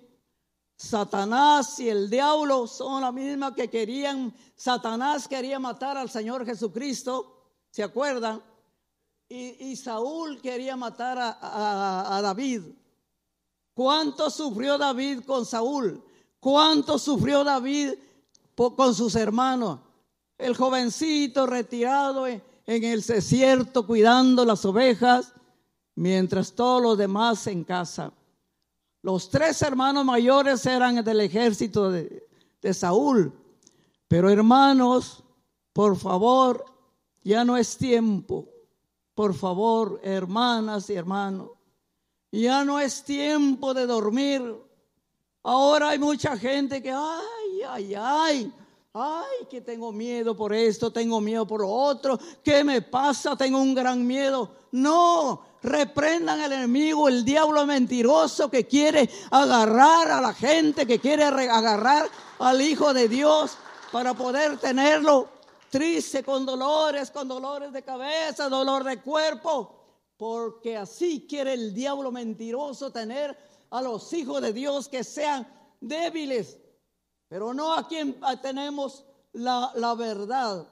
Satanás 0.77 1.81
y 1.81 1.89
el 1.89 2.09
diablo 2.09 2.67
son 2.67 3.03
la 3.03 3.11
misma 3.11 3.55
que 3.55 3.69
querían, 3.69 4.33
Satanás 4.55 5.27
quería 5.27 5.59
matar 5.59 5.97
al 5.97 6.09
Señor 6.09 6.47
Jesucristo, 6.47 7.51
¿se 7.71 7.83
acuerdan? 7.83 8.41
Y, 9.29 9.77
Saúl 9.77 10.41
quería 10.41 10.75
matar 10.77 11.19
a, 11.19 12.17
a 12.17 12.23
David. 12.23 12.63
¿Cuánto 13.75 14.31
sufrió 14.31 14.79
David 14.79 15.21
con 15.27 15.45
Saúl? 15.45 16.03
¿Cuánto 16.41 16.99
sufrió 16.99 17.45
David 17.45 17.95
con 18.67 18.95
sus 18.95 19.15
hermanos. 19.15 19.79
El 20.37 20.57
jovencito 20.57 21.47
retirado 21.47 22.27
en, 22.27 22.43
el 22.67 23.03
desierto 23.03 23.87
cuidando 23.87 24.45
las 24.45 24.65
ovejas, 24.65 25.33
mientras 25.95 26.53
todos 26.53 26.83
los 26.83 26.99
demás 26.99 27.47
en 27.47 27.65
casa. 27.65 28.13
Los 29.03 29.31
tres 29.31 29.63
hermanos 29.63 30.05
mayores 30.05 30.67
eran 30.67 31.03
del 31.05 31.21
ejército 31.21 31.91
de, 31.91 32.29
de 32.61 32.75
Saúl. 32.75 33.33
Pero 34.09 34.29
hermanos, 34.29 35.23
por 35.73 35.97
favor, 35.97 36.65
ya 37.23 37.45
no 37.45 37.57
es 37.57 37.77
tiempo. 37.77 38.49
Por 39.19 39.35
favor, 39.35 39.99
hermanas 40.05 40.89
y 40.91 40.95
hermanos, 40.95 41.51
ya 42.31 42.65
no 42.65 42.79
es 42.79 43.03
tiempo 43.03 43.75
de 43.75 43.85
dormir. 43.85 44.55
Ahora 45.43 45.89
hay 45.89 45.99
mucha 45.99 46.37
gente 46.37 46.81
que, 46.81 46.93
ay, 46.93 47.63
ay, 47.69 47.95
ay, 47.97 48.53
ay, 48.93 49.47
que 49.51 49.61
tengo 49.61 49.91
miedo 49.91 50.37
por 50.37 50.53
esto, 50.53 50.93
tengo 50.93 51.21
miedo 51.21 51.45
por 51.49 51.65
otro, 51.67 52.17
¿qué 52.45 52.63
me 52.63 52.81
pasa? 52.81 53.37
Tengo 53.37 53.59
un 53.59 53.75
gran 53.75 54.07
miedo. 54.07 54.53
No, 54.71 55.43
Reprendan 55.65 56.39
al 56.39 56.53
enemigo, 56.53 57.09
el 57.09 57.25
diablo 57.25 57.67
mentiroso 57.67 58.49
que 58.49 58.69
quiere 58.69 59.11
agarrar 59.33 60.13
a 60.13 60.21
la 60.21 60.33
gente, 60.33 60.87
que 60.87 61.01
quiere 61.01 61.25
agarrar 61.25 62.09
al 62.39 62.61
Hijo 62.61 62.95
de 62.95 63.09
Dios 63.09 63.59
para 63.91 64.15
poder 64.15 64.59
tenerlo 64.59 65.38
triste, 65.71 66.23
con 66.23 66.47
dolores, 66.47 67.11
con 67.11 67.29
dolores 67.29 67.73
de 67.73 67.83
cabeza, 67.83 68.49
dolor 68.49 68.85
de 68.85 69.01
cuerpo. 69.01 69.75
Porque 70.17 70.77
así 70.77 71.27
quiere 71.29 71.55
el 71.55 71.73
diablo 71.73 72.11
mentiroso 72.11 72.91
tener 72.91 73.37
a 73.71 73.83
los 73.83 74.13
hijos 74.13 74.43
de 74.43 74.53
Dios 74.53 74.89
que 74.89 75.05
sean 75.05 75.47
débiles. 75.81 76.59
Pero 77.29 77.55
no 77.55 77.73
a 77.73 77.87
quien 77.87 78.19
tenemos 78.43 79.05
la, 79.33 79.71
la 79.75 79.95
verdad. 79.95 80.67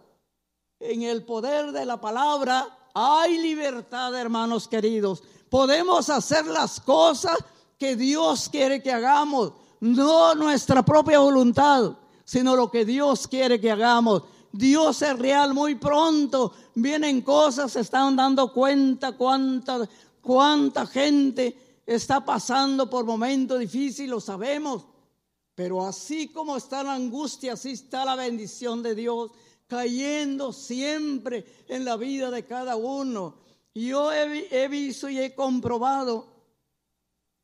En 0.80 1.02
el 1.02 1.24
poder 1.24 1.72
de 1.72 1.86
la 1.86 2.00
palabra 2.00 2.76
hay 2.94 3.38
libertad, 3.38 4.14
hermanos 4.14 4.66
queridos. 4.66 5.22
Podemos 5.50 6.10
hacer 6.10 6.46
las 6.46 6.80
cosas 6.80 7.36
que 7.78 7.94
Dios 7.94 8.48
quiere 8.48 8.82
que 8.82 8.92
hagamos, 8.92 9.52
no 9.80 10.34
nuestra 10.34 10.82
propia 10.82 11.18
voluntad, 11.18 11.92
sino 12.24 12.56
lo 12.56 12.70
que 12.70 12.84
Dios 12.84 13.28
quiere 13.28 13.60
que 13.60 13.70
hagamos. 13.70 14.22
Dios 14.56 15.02
es 15.02 15.18
real 15.18 15.54
muy 15.54 15.74
pronto. 15.76 16.52
Vienen 16.74 17.22
cosas, 17.22 17.72
se 17.72 17.80
están 17.80 18.16
dando 18.16 18.52
cuenta 18.52 19.12
cuánta, 19.12 19.88
cuánta 20.20 20.86
gente 20.86 21.82
está 21.86 22.24
pasando 22.24 22.88
por 22.90 23.04
momentos 23.04 23.58
difíciles, 23.58 24.10
lo 24.10 24.20
sabemos. 24.20 24.86
Pero 25.54 25.86
así 25.86 26.28
como 26.28 26.56
está 26.56 26.82
la 26.82 26.94
angustia, 26.94 27.54
así 27.54 27.72
está 27.72 28.04
la 28.04 28.14
bendición 28.14 28.82
de 28.82 28.94
Dios 28.94 29.30
cayendo 29.66 30.52
siempre 30.52 31.64
en 31.68 31.84
la 31.84 31.96
vida 31.96 32.30
de 32.30 32.44
cada 32.44 32.76
uno. 32.76 33.38
Yo 33.74 34.12
he, 34.12 34.68
visto 34.68 35.08
y 35.08 35.18
he 35.18 35.34
comprobado 35.34 36.26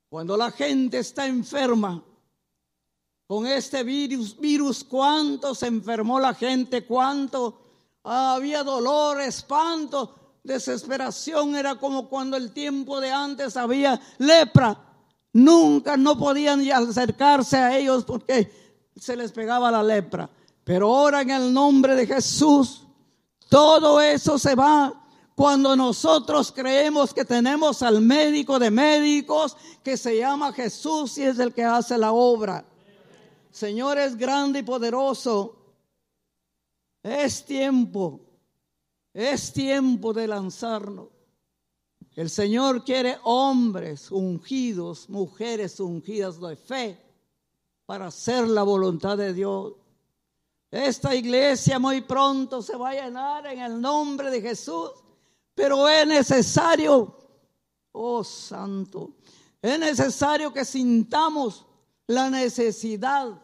cuando 0.09 0.37
la 0.37 0.51
gente 0.51 0.99
está 0.99 1.27
enferma 1.27 2.03
con 3.33 3.47
este 3.47 3.83
virus, 3.83 4.39
virus 4.39 4.85
cuánto 4.85 5.55
se 5.55 5.67
enfermó 5.67 6.21
la 6.21 6.35
gente, 6.35 6.85
cuánto 6.85 7.63
había 8.05 8.63
dolor, 8.63 9.23
espanto, 9.23 10.37
desesperación, 10.45 11.57
era 11.57 11.77
como 11.77 12.11
cuando 12.11 12.37
el 12.37 12.53
tiempo 12.53 13.01
de 13.01 13.11
antes 13.11 13.57
había 13.57 13.99
lepra. 14.19 14.79
Nunca 15.33 15.97
no 15.97 16.19
podían 16.19 16.61
acercarse 16.71 17.57
a 17.57 17.75
ellos 17.75 18.05
porque 18.05 18.53
se 18.97 19.17
les 19.17 19.33
pegaba 19.33 19.71
la 19.71 19.83
lepra. 19.83 20.29
Pero 20.63 20.95
ahora 20.95 21.23
en 21.23 21.31
el 21.31 21.55
nombre 21.55 21.97
de 21.97 22.07
Jesús, 22.07 22.83
todo 23.49 24.03
eso 24.03 24.39
se 24.39 24.55
va 24.55 24.93
cuando 25.35 25.75
nosotros 25.75 26.53
creemos 26.55 27.15
que 27.15 27.25
tenemos 27.25 27.83
al 27.83 28.03
médico 28.03 28.59
de 28.59 28.71
médicos 28.71 29.57
que 29.83 29.97
se 29.97 30.19
llama 30.19 30.53
Jesús 30.53 31.17
y 31.17 31.23
es 31.23 31.39
el 31.39 31.55
que 31.55 31.65
hace 31.65 31.97
la 31.97 32.13
obra. 32.13 32.67
Señor 33.53 33.99
es 33.99 34.17
grande 34.17 34.61
y 34.61 34.63
poderoso. 34.63 35.59
Es 37.03 37.45
tiempo, 37.45 38.21
es 39.13 39.53
tiempo 39.53 40.13
de 40.13 40.27
lanzarnos. 40.27 41.09
El 42.15 42.31
Señor 42.31 42.85
quiere 42.85 43.19
hombres 43.25 44.11
ungidos, 44.11 45.09
mujeres 45.09 45.81
ungidas 45.81 46.41
de 46.41 46.57
fe 46.57 46.99
para 47.85 48.07
hacer 48.07 48.49
la 48.49 48.63
voluntad 48.63 49.19
de 49.19 49.35
Dios. 49.35 49.75
Esta 50.71 51.15
iglesia 51.15 51.79
muy 51.79 52.01
pronto 52.01 52.63
se 52.63 52.77
va 52.77 52.91
a 52.91 52.95
llenar 52.95 53.47
en 53.47 53.61
el 53.61 53.81
nombre 53.81 54.31
de 54.31 54.41
Jesús, 54.41 54.91
pero 55.55 55.87
es 55.89 56.07
necesario, 56.07 57.15
oh 57.93 58.25
santo, 58.25 59.17
es 59.61 59.79
necesario 59.79 60.53
que 60.53 60.65
sintamos 60.65 61.67
la 62.07 62.31
necesidad 62.31 63.43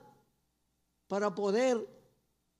para 1.06 1.34
poder 1.34 1.86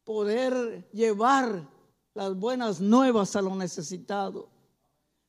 poder 0.05 0.89
llevar 0.93 1.69
las 2.15 2.35
buenas 2.35 2.81
nuevas 2.81 3.37
a 3.37 3.43
los 3.43 3.57
necesitados. 3.57 4.47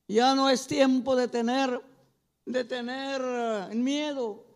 Ya 0.08 0.34
no 0.36 0.49
es 0.49 0.65
tiempo 0.67 1.15
de 1.15 1.27
tener 1.27 1.82
de 2.45 2.63
tener 2.63 3.21
eh, 3.23 3.75
miedo, 3.75 4.49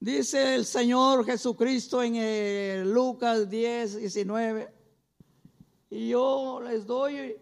Dice 0.00 0.54
el 0.54 0.64
Señor 0.64 1.24
Jesucristo 1.24 2.00
en 2.04 2.14
eh, 2.14 2.84
Lucas 2.86 3.50
10, 3.50 3.96
19. 3.96 4.72
Y 5.90 6.10
yo 6.10 6.60
les 6.62 6.86
doy, 6.86 7.36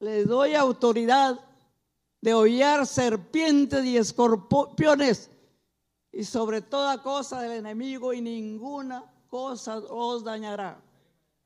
les 0.00 0.26
doy 0.26 0.54
autoridad 0.54 1.38
de 2.20 2.34
hollar 2.34 2.84
serpientes 2.84 3.84
y 3.84 3.96
escorpiones 3.96 5.30
y 6.18 6.24
sobre 6.24 6.62
toda 6.62 7.00
cosa 7.00 7.40
del 7.40 7.52
enemigo 7.52 8.12
y 8.12 8.20
ninguna 8.20 9.04
cosa 9.30 9.78
os 9.78 10.24
dañará. 10.24 10.82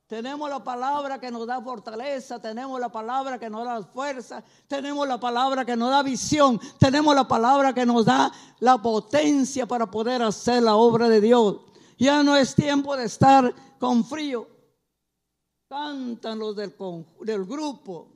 Tenemos 0.07 0.49
la 0.49 0.65
palabra 0.65 1.21
que 1.21 1.31
nos 1.31 1.47
da 1.47 1.61
fortaleza, 1.61 2.41
tenemos 2.41 2.81
la 2.81 2.91
palabra 2.91 3.39
que 3.39 3.51
nos 3.51 3.67
da 3.67 3.83
fuerza, 3.83 4.43
tenemos 4.67 5.07
la 5.07 5.21
palabra 5.21 5.67
que 5.67 5.77
nos 5.77 5.91
da 5.91 6.03
visión, 6.03 6.59
tenemos 6.79 7.15
la 7.15 7.29
palabra 7.29 7.75
que 7.75 7.85
nos 7.85 8.07
da 8.07 8.33
la 8.61 8.81
potencia 8.81 9.67
para 9.67 9.91
poder 9.91 10.23
hacer 10.23 10.63
la 10.63 10.75
obra 10.75 11.07
de 11.11 11.21
Dios. 11.21 11.59
Ya 11.99 12.23
no 12.23 12.35
es 12.35 12.55
tiempo 12.55 12.97
de 12.97 13.05
estar 13.05 13.55
con 13.79 14.07
frío. 14.07 14.49
Cantan 15.69 16.39
los 16.39 16.57
del, 16.57 16.75
del 17.21 17.45
grupo. 17.45 18.09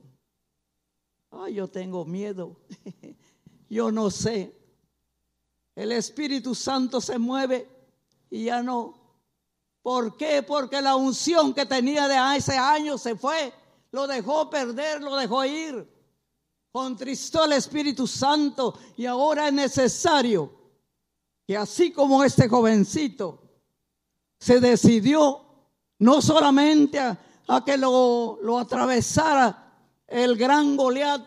Ay, 1.29 1.53
yo 1.53 1.67
tengo 1.67 2.03
miedo. 2.03 2.55
yo 3.69 3.91
no 3.91 4.09
sé. 4.09 4.57
El 5.77 5.91
Espíritu 5.91 6.55
Santo 6.55 6.99
se 6.99 7.19
mueve 7.19 7.69
y 8.31 8.45
ya 8.45 8.63
no 8.63 8.95
¿Por 9.83 10.17
qué? 10.17 10.43
Porque 10.43 10.81
la 10.81 10.97
unción 10.97 11.53
que 11.53 11.65
tenía 11.65 12.09
de 12.09 12.17
ese 12.35 12.57
año 12.57 12.97
se 12.97 13.15
fue. 13.15 13.53
Lo 13.91 14.05
dejó 14.05 14.49
perder, 14.49 15.01
lo 15.01 15.15
dejó 15.15 15.45
ir. 15.45 15.87
Contristó 16.73 17.45
el 17.45 17.53
Espíritu 17.53 18.05
Santo 18.05 18.77
y 18.97 19.05
ahora 19.05 19.47
es 19.47 19.53
necesario 19.53 20.51
que 21.45 21.55
así 21.55 21.93
como 21.93 22.21
este 22.21 22.49
jovencito 22.49 23.41
se 24.37 24.59
decidió 24.59 25.45
no 25.99 26.21
solamente 26.21 26.99
a, 26.99 27.63
que 27.63 27.77
lo, 27.77 28.39
lo 28.41 28.59
atravesara 28.59 29.73
el 30.05 30.35
gran 30.35 30.75
Goliat, 30.75 31.21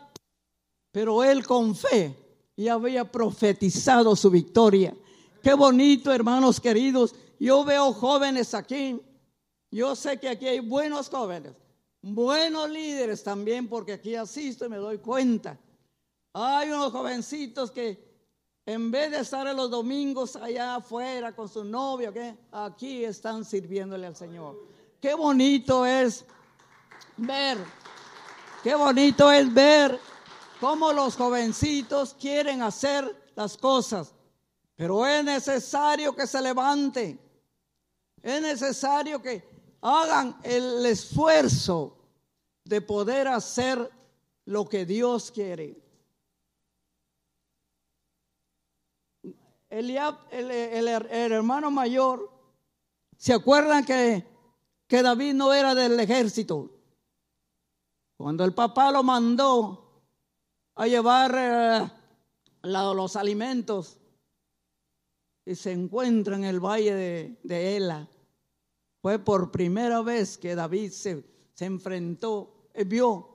pero 0.93 1.25
él 1.25 1.47
con 1.47 1.75
fe 1.75 2.20
y 2.61 2.69
había 2.69 3.11
profetizado 3.11 4.15
su 4.15 4.29
victoria. 4.29 4.95
Qué 5.43 5.55
bonito, 5.55 6.13
hermanos 6.13 6.61
queridos, 6.61 7.15
yo 7.39 7.65
veo 7.65 7.95
jóvenes 7.95 8.53
aquí. 8.53 9.01
Yo 9.71 9.97
sé 9.97 10.21
que 10.21 10.29
aquí 10.29 10.47
hay 10.47 10.61
buenos 10.61 11.09
jóvenes, 11.09 11.55
buenos 12.03 12.69
líderes 12.69 13.23
también, 13.23 13.67
porque 13.67 13.95
aquí 13.95 14.15
asisto 14.15 14.67
y 14.67 14.69
me 14.69 14.77
doy 14.77 14.99
cuenta. 14.99 15.59
Hay 16.35 16.71
unos 16.71 16.93
jovencitos 16.93 17.71
que 17.71 17.99
en 18.67 18.91
vez 18.91 19.11
de 19.11 19.21
estar 19.21 19.47
los 19.57 19.71
domingos 19.71 20.37
allá 20.37 20.75
afuera 20.75 21.35
con 21.35 21.49
su 21.49 21.65
novio, 21.65 22.13
aquí 22.53 23.05
están 23.05 23.43
sirviéndole 23.43 24.07
al 24.07 24.17
Señor. 24.17 24.67
Qué 25.01 25.15
bonito 25.15 25.87
es 25.87 26.27
ver, 27.17 27.57
qué 28.63 28.75
bonito 28.75 29.33
es 29.33 29.51
ver 29.51 29.99
cómo 30.61 30.93
los 30.93 31.17
jovencitos 31.17 32.15
quieren 32.15 32.63
hacer 32.63 33.33
las 33.35 33.57
cosas. 33.57 34.15
Pero 34.77 35.07
es 35.07 35.25
necesario 35.25 36.15
que 36.15 36.27
se 36.27 36.41
levanten 36.41 37.19
es 38.23 38.43
necesario 38.43 39.23
que 39.23 39.43
hagan 39.81 40.39
el 40.43 40.85
esfuerzo 40.87 41.97
de 42.65 42.81
poder 42.81 43.29
hacer 43.29 43.91
lo 44.45 44.69
que 44.69 44.85
Dios 44.85 45.31
quiere. 45.31 45.83
El, 49.71 49.91
el, 49.91 51.33
hermano 51.33 51.71
mayor, 51.71 52.31
¿se 53.17 53.33
acuerdan 53.33 53.85
que, 53.85 54.27
que 54.87 55.03
David 55.03 55.35
no 55.35 55.53
era 55.55 55.75
del 55.75 55.99
ejército? 55.99 56.71
Cuando 58.17 58.45
el 58.45 58.53
papá 58.53 58.91
lo 58.91 59.03
mandó 59.03 59.90
a 60.75 60.87
llevar 60.87 61.35
eh, 61.37 61.91
los 62.63 63.17
alimentos 63.17 63.99
y 65.45 65.55
se 65.55 65.73
encuentra 65.73 66.37
en 66.37 66.45
el 66.45 66.61
valle 66.61 67.39
de, 67.43 67.77
Ela. 67.77 68.09
Fue 69.03 69.19
por 69.19 69.51
primera 69.51 70.03
vez 70.03 70.37
que 70.39 70.55
David 70.55 70.91
se, 70.91 71.25
se 71.55 71.65
enfrentó, 71.65 72.69
eh, 72.75 72.85
vio 72.85 73.31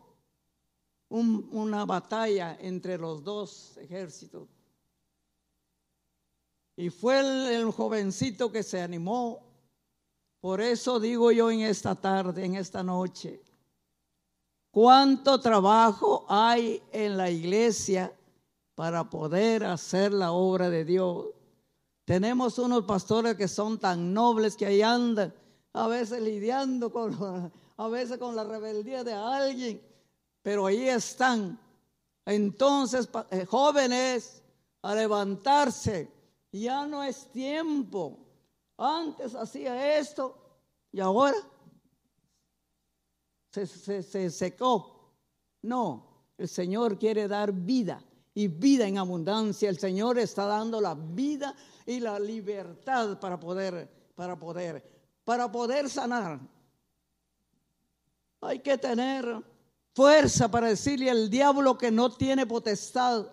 una 1.10 1.86
batalla 1.86 2.58
entre 2.60 2.98
los 2.98 3.24
dos 3.24 3.78
ejércitos. 3.78 4.50
Y 6.78 6.90
fue 6.90 7.56
el, 7.56 7.72
jovencito 7.72 8.52
que 8.52 8.64
se 8.64 8.82
animó. 8.82 9.42
Por 10.42 10.62
eso 10.62 11.00
digo 11.00 11.32
yo 11.32 11.50
en 11.50 11.62
esta 11.62 11.96
tarde, 11.96 12.46
en 12.46 12.56
esta 12.56 12.84
noche, 12.84 13.42
cuánto 14.76 15.40
trabajo 15.40 16.26
hay 16.28 16.84
en 16.92 17.16
la 17.16 17.32
iglesia 17.32 18.14
para 18.76 19.10
poder 19.10 19.64
hacer 19.64 20.12
la 20.12 20.34
obra 20.34 20.70
de 20.70 20.84
Dios. 20.84 21.28
Tenemos 22.04 22.60
unos 22.60 22.84
pastores 22.84 23.36
que 23.36 23.48
son 23.48 23.80
tan 23.80 24.14
nobles 24.14 24.58
que 24.58 24.66
ahí 24.66 24.82
andan, 24.82 25.34
a 25.72 25.88
veces 25.88 26.22
lidiando 26.22 26.92
con, 26.92 27.54
a 27.78 27.88
veces 27.88 28.18
con 28.18 28.36
la 28.36 28.44
rebeldía 28.44 29.06
de 29.06 29.14
alguien, 29.14 29.82
pero 30.42 30.66
ahí 30.66 30.90
están. 30.90 31.58
Entonces, 32.26 33.08
eh, 33.32 33.46
jóvenes, 33.46 34.44
a 34.82 34.94
levantarse, 34.94 36.12
ya 36.52 36.86
no 36.86 37.02
es 37.02 37.32
tiempo. 37.32 38.18
Antes 38.76 39.36
hacía 39.36 39.98
esto 39.98 40.36
y 40.92 41.00
ahora 41.00 41.38
se, 43.56 44.04
se 44.04 44.30
secó. 44.30 45.14
No, 45.62 46.16
el 46.38 46.48
Señor 46.48 47.00
quiere 47.00 47.28
dar 47.28 47.52
vida 47.52 48.04
y 48.34 48.48
vida 48.48 48.86
en 48.86 48.98
abundancia. 48.98 49.70
El 49.70 49.80
Señor 49.80 50.20
está 50.20 50.46
dando 50.46 50.82
la 50.82 50.94
vida 50.94 51.56
y 51.86 52.00
la 52.00 52.20
libertad 52.20 53.20
para 53.20 53.40
poder, 53.40 53.90
para 54.16 54.38
poder, 54.38 54.84
para 55.24 55.52
poder 55.52 55.90
sanar. 55.90 56.40
Hay 58.42 58.60
que 58.60 58.78
tener 58.78 59.44
fuerza 59.94 60.52
para 60.52 60.68
decirle 60.68 61.10
al 61.10 61.30
diablo 61.30 61.78
que 61.78 61.90
no 61.90 62.12
tiene 62.12 62.46
potestad. 62.46 63.28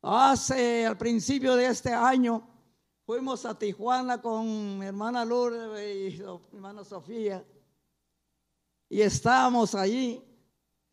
Hace 0.00 0.86
al 0.86 0.96
principio 0.96 1.56
de 1.56 1.66
este 1.66 1.92
año 1.92 2.46
fuimos 3.04 3.44
a 3.44 3.58
Tijuana 3.58 4.22
con 4.22 4.78
mi 4.78 4.86
hermana 4.86 5.24
Lourdes 5.24 6.16
y 6.16 6.22
mi 6.22 6.56
hermana 6.58 6.84
Sofía 6.84 7.44
y 8.94 9.02
estábamos 9.02 9.74
allí. 9.74 10.22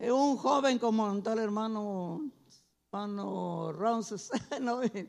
Un 0.00 0.36
joven 0.36 0.76
como 0.80 1.22
tal 1.22 1.38
hermano 1.38 2.32
hermano 2.90 3.70
Ronces, 3.70 4.28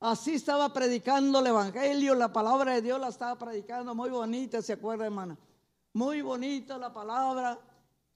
así 0.00 0.34
estaba 0.34 0.72
predicando 0.72 1.38
el 1.38 1.46
Evangelio, 1.46 2.16
la 2.16 2.32
palabra 2.32 2.74
de 2.74 2.82
Dios 2.82 2.98
la 2.98 3.10
estaba 3.10 3.38
predicando, 3.38 3.94
muy 3.94 4.10
bonita, 4.10 4.60
¿se 4.60 4.72
acuerda, 4.72 5.04
hermana? 5.04 5.38
Muy 5.92 6.20
bonita 6.20 6.76
la 6.78 6.92
palabra. 6.92 7.60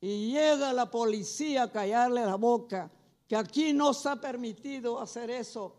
Y 0.00 0.32
llega 0.32 0.72
la 0.72 0.90
policía 0.90 1.62
a 1.62 1.70
callarle 1.70 2.26
la 2.26 2.34
boca, 2.34 2.90
que 3.28 3.36
aquí 3.36 3.72
no 3.72 3.94
se 3.94 4.08
ha 4.08 4.16
permitido 4.16 4.98
hacer 5.00 5.30
eso. 5.30 5.76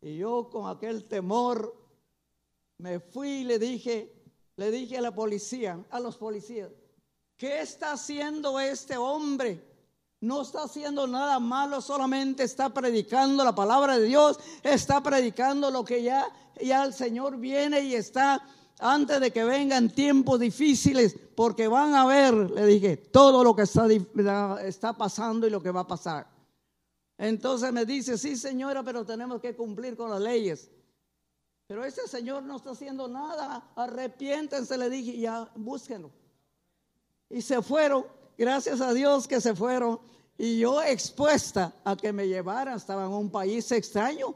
Y 0.00 0.16
yo 0.16 0.48
con 0.48 0.74
aquel 0.74 1.04
temor 1.04 1.76
me 2.78 3.00
fui 3.00 3.28
y 3.28 3.44
le 3.44 3.58
dije, 3.58 4.14
le 4.56 4.70
dije 4.70 4.96
a 4.96 5.02
la 5.02 5.14
policía, 5.14 5.84
a 5.90 6.00
los 6.00 6.16
policías, 6.16 6.70
¿qué 7.36 7.60
está 7.60 7.92
haciendo 7.92 8.58
este 8.60 8.96
hombre? 8.96 9.62
No 10.20 10.42
está 10.42 10.64
haciendo 10.64 11.06
nada 11.06 11.38
malo, 11.38 11.80
solamente 11.80 12.42
está 12.42 12.70
predicando 12.70 13.44
la 13.44 13.54
palabra 13.54 13.98
de 13.98 14.06
Dios, 14.06 14.38
está 14.62 15.02
predicando 15.02 15.70
lo 15.70 15.84
que 15.84 16.02
ya, 16.02 16.26
ya 16.60 16.84
el 16.84 16.94
Señor 16.94 17.36
viene 17.36 17.80
y 17.80 17.94
está 17.94 18.42
antes 18.78 19.20
de 19.20 19.30
que 19.30 19.44
vengan 19.44 19.90
tiempos 19.90 20.40
difíciles, 20.40 21.16
porque 21.34 21.68
van 21.68 21.94
a 21.94 22.06
ver, 22.06 22.34
le 22.34 22.66
dije, 22.66 22.96
todo 22.96 23.44
lo 23.44 23.54
que 23.54 23.62
está, 23.62 23.86
está 24.62 24.92
pasando 24.94 25.46
y 25.46 25.50
lo 25.50 25.62
que 25.62 25.70
va 25.70 25.80
a 25.80 25.86
pasar. 25.86 26.26
Entonces 27.18 27.72
me 27.72 27.84
dice, 27.84 28.18
sí 28.18 28.36
señora, 28.36 28.82
pero 28.82 29.04
tenemos 29.04 29.40
que 29.40 29.56
cumplir 29.56 29.96
con 29.96 30.10
las 30.10 30.20
leyes. 30.20 30.70
Pero 31.66 31.84
ese 31.84 32.06
señor 32.06 32.42
no 32.42 32.56
está 32.56 32.70
haciendo 32.70 33.08
nada, 33.08 33.70
arrepiéntense, 33.74 34.78
le 34.78 34.88
dije, 34.90 35.18
ya 35.18 35.50
búsquenlo. 35.54 36.10
Y 37.28 37.42
se 37.42 37.62
fueron 37.62 38.06
gracias 38.36 38.80
a 38.80 38.92
Dios 38.92 39.26
que 39.26 39.40
se 39.40 39.54
fueron 39.54 40.00
y 40.38 40.58
yo 40.58 40.82
expuesta 40.82 41.72
a 41.84 41.96
que 41.96 42.12
me 42.12 42.28
llevaran, 42.28 42.76
estaba 42.76 43.04
en 43.04 43.12
un 43.12 43.30
país 43.30 43.70
extraño. 43.72 44.34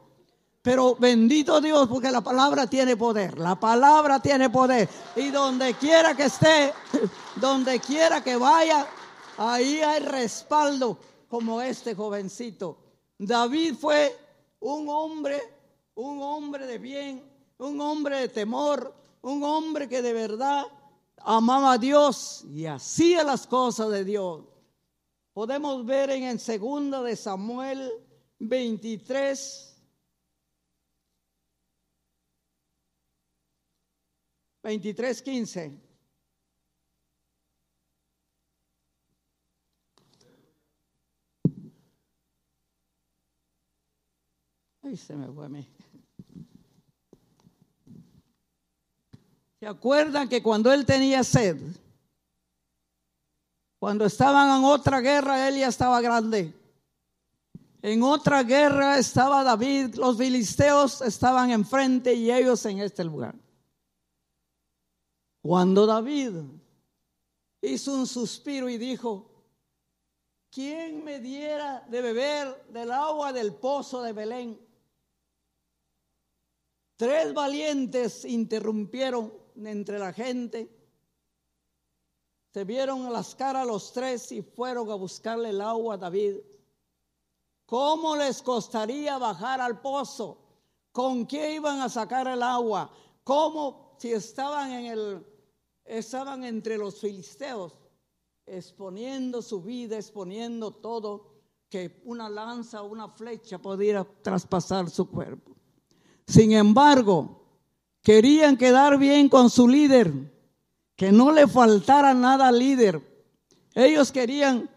Pero 0.61 0.95
bendito 0.95 1.59
Dios 1.59 1.87
porque 1.87 2.11
la 2.11 2.21
palabra 2.21 2.67
tiene 2.67 2.95
poder, 2.95 3.37
la 3.39 3.59
palabra 3.59 4.19
tiene 4.19 4.49
poder. 4.49 4.87
Y 5.15 5.29
donde 5.29 5.73
quiera 5.75 6.15
que 6.15 6.25
esté, 6.25 6.73
donde 7.35 7.79
quiera 7.79 8.23
que 8.23 8.35
vaya, 8.35 8.87
ahí 9.37 9.81
hay 9.81 9.99
respaldo 10.01 10.97
como 11.27 11.61
este 11.61 11.95
jovencito. 11.95 12.77
David 13.17 13.75
fue 13.75 14.15
un 14.59 14.87
hombre, 14.89 15.41
un 15.95 16.21
hombre 16.21 16.67
de 16.67 16.77
bien, 16.77 17.23
un 17.57 17.79
hombre 17.81 18.19
de 18.19 18.27
temor, 18.27 18.93
un 19.21 19.43
hombre 19.43 19.87
que 19.87 20.01
de 20.01 20.13
verdad 20.13 20.65
amaba 21.25 21.73
a 21.73 21.77
Dios 21.77 22.45
y 22.53 22.65
hacía 22.65 23.23
las 23.23 23.47
cosas 23.47 23.89
de 23.91 24.03
Dios. 24.03 24.43
Podemos 25.33 25.85
ver 25.85 26.09
en 26.09 26.23
el 26.23 26.39
segundo 26.39 27.03
de 27.03 27.15
Samuel 27.15 27.91
23 28.39 29.67
23 34.63 35.21
15 35.21 35.91
Ay, 44.83 44.97
se 44.97 45.15
me 45.15 45.27
fue 45.27 45.45
a 45.45 45.49
mí. 45.49 45.67
¿Se 49.61 49.67
acuerdan 49.67 50.27
que 50.27 50.41
cuando 50.41 50.73
él 50.73 50.87
tenía 50.87 51.23
sed, 51.23 51.55
cuando 53.77 54.05
estaban 54.05 54.57
en 54.57 54.65
otra 54.65 55.01
guerra, 55.01 55.47
él 55.47 55.59
ya 55.59 55.67
estaba 55.67 56.01
grande? 56.01 56.51
En 57.83 58.01
otra 58.01 58.41
guerra 58.41 58.97
estaba 58.97 59.43
David, 59.43 59.93
los 59.97 60.17
filisteos 60.17 61.01
estaban 61.01 61.51
enfrente 61.51 62.11
y 62.11 62.31
ellos 62.31 62.65
en 62.65 62.79
este 62.79 63.03
lugar. 63.03 63.35
Cuando 65.43 65.85
David 65.85 66.37
hizo 67.61 67.93
un 67.93 68.07
suspiro 68.07 68.67
y 68.67 68.79
dijo, 68.79 69.29
¿quién 70.49 71.03
me 71.03 71.19
diera 71.19 71.81
de 71.87 72.01
beber 72.01 72.65
del 72.69 72.91
agua 72.91 73.31
del 73.31 73.53
pozo 73.53 74.01
de 74.01 74.13
Belén? 74.13 74.59
Tres 76.97 77.31
valientes 77.31 78.25
interrumpieron 78.25 79.40
entre 79.55 79.99
la 79.99 80.13
gente. 80.13 80.69
Se 82.53 82.65
vieron 82.65 83.11
las 83.11 83.33
caras 83.33 83.65
los 83.65 83.93
tres 83.93 84.31
y 84.31 84.41
fueron 84.41 84.91
a 84.91 84.95
buscarle 84.95 85.49
el 85.49 85.61
agua 85.61 85.95
a 85.95 85.97
David. 85.97 86.37
¿Cómo 87.65 88.17
les 88.17 88.41
costaría 88.41 89.17
bajar 89.17 89.61
al 89.61 89.79
pozo? 89.79 90.37
¿Con 90.91 91.25
qué 91.25 91.55
iban 91.55 91.79
a 91.79 91.87
sacar 91.87 92.27
el 92.27 92.43
agua? 92.43 92.91
¿Cómo 93.23 93.95
si 93.97 94.11
estaban 94.11 94.71
en 94.71 94.85
el 94.87 95.27
estaban 95.85 96.43
entre 96.43 96.77
los 96.77 96.99
filisteos 96.99 97.79
exponiendo 98.45 99.41
su 99.41 99.61
vida, 99.61 99.97
exponiendo 99.97 100.71
todo 100.71 101.31
que 101.69 102.01
una 102.03 102.29
lanza 102.29 102.81
o 102.81 102.87
una 102.87 103.07
flecha 103.07 103.57
pudiera 103.59 104.03
traspasar 104.03 104.89
su 104.89 105.09
cuerpo? 105.09 105.55
Sin 106.27 106.51
embargo, 106.51 107.40
Querían 108.01 108.57
quedar 108.57 108.97
bien 108.97 109.29
con 109.29 109.49
su 109.49 109.67
líder, 109.67 110.11
que 110.95 111.11
no 111.11 111.31
le 111.31 111.47
faltara 111.47 112.13
nada 112.13 112.47
al 112.47 112.57
líder. 112.57 113.01
Ellos 113.75 114.11
querían 114.11 114.69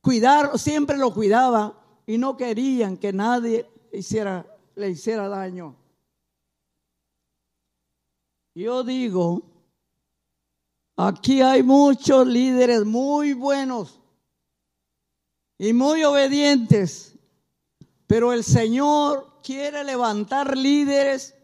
cuidar, 0.00 0.58
siempre 0.58 0.96
lo 0.96 1.12
cuidaba 1.12 1.78
y 2.06 2.18
no 2.18 2.36
querían 2.36 2.96
que 2.96 3.12
nadie 3.12 3.68
hiciera, 3.92 4.46
le 4.76 4.90
hiciera 4.90 5.28
daño. 5.28 5.76
Yo 8.54 8.82
digo, 8.82 9.42
aquí 10.96 11.42
hay 11.42 11.62
muchos 11.62 12.26
líderes 12.26 12.84
muy 12.84 13.32
buenos 13.32 14.00
y 15.58 15.72
muy 15.72 16.02
obedientes, 16.04 17.16
pero 18.06 18.32
el 18.32 18.42
Señor 18.42 19.40
quiere 19.42 19.84
levantar 19.84 20.56
líderes 20.56 21.34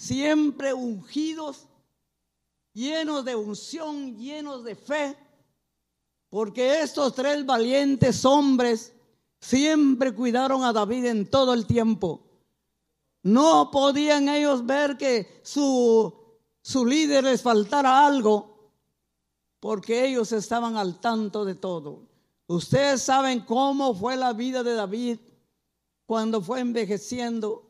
siempre 0.00 0.72
ungidos, 0.72 1.66
llenos 2.72 3.22
de 3.22 3.36
unción, 3.36 4.16
llenos 4.16 4.64
de 4.64 4.74
fe, 4.74 5.14
porque 6.30 6.80
estos 6.80 7.14
tres 7.14 7.44
valientes 7.44 8.24
hombres 8.24 8.94
siempre 9.38 10.14
cuidaron 10.14 10.64
a 10.64 10.72
David 10.72 11.04
en 11.04 11.30
todo 11.30 11.52
el 11.52 11.66
tiempo. 11.66 12.22
No 13.22 13.70
podían 13.70 14.30
ellos 14.30 14.64
ver 14.64 14.96
que 14.96 15.42
su, 15.42 16.14
su 16.62 16.86
líder 16.86 17.24
les 17.24 17.42
faltara 17.42 18.06
algo, 18.06 18.70
porque 19.60 20.06
ellos 20.06 20.32
estaban 20.32 20.78
al 20.78 20.98
tanto 20.98 21.44
de 21.44 21.56
todo. 21.56 22.08
Ustedes 22.46 23.02
saben 23.02 23.40
cómo 23.40 23.94
fue 23.94 24.16
la 24.16 24.32
vida 24.32 24.62
de 24.62 24.72
David 24.72 25.18
cuando 26.06 26.40
fue 26.40 26.60
envejeciendo 26.60 27.69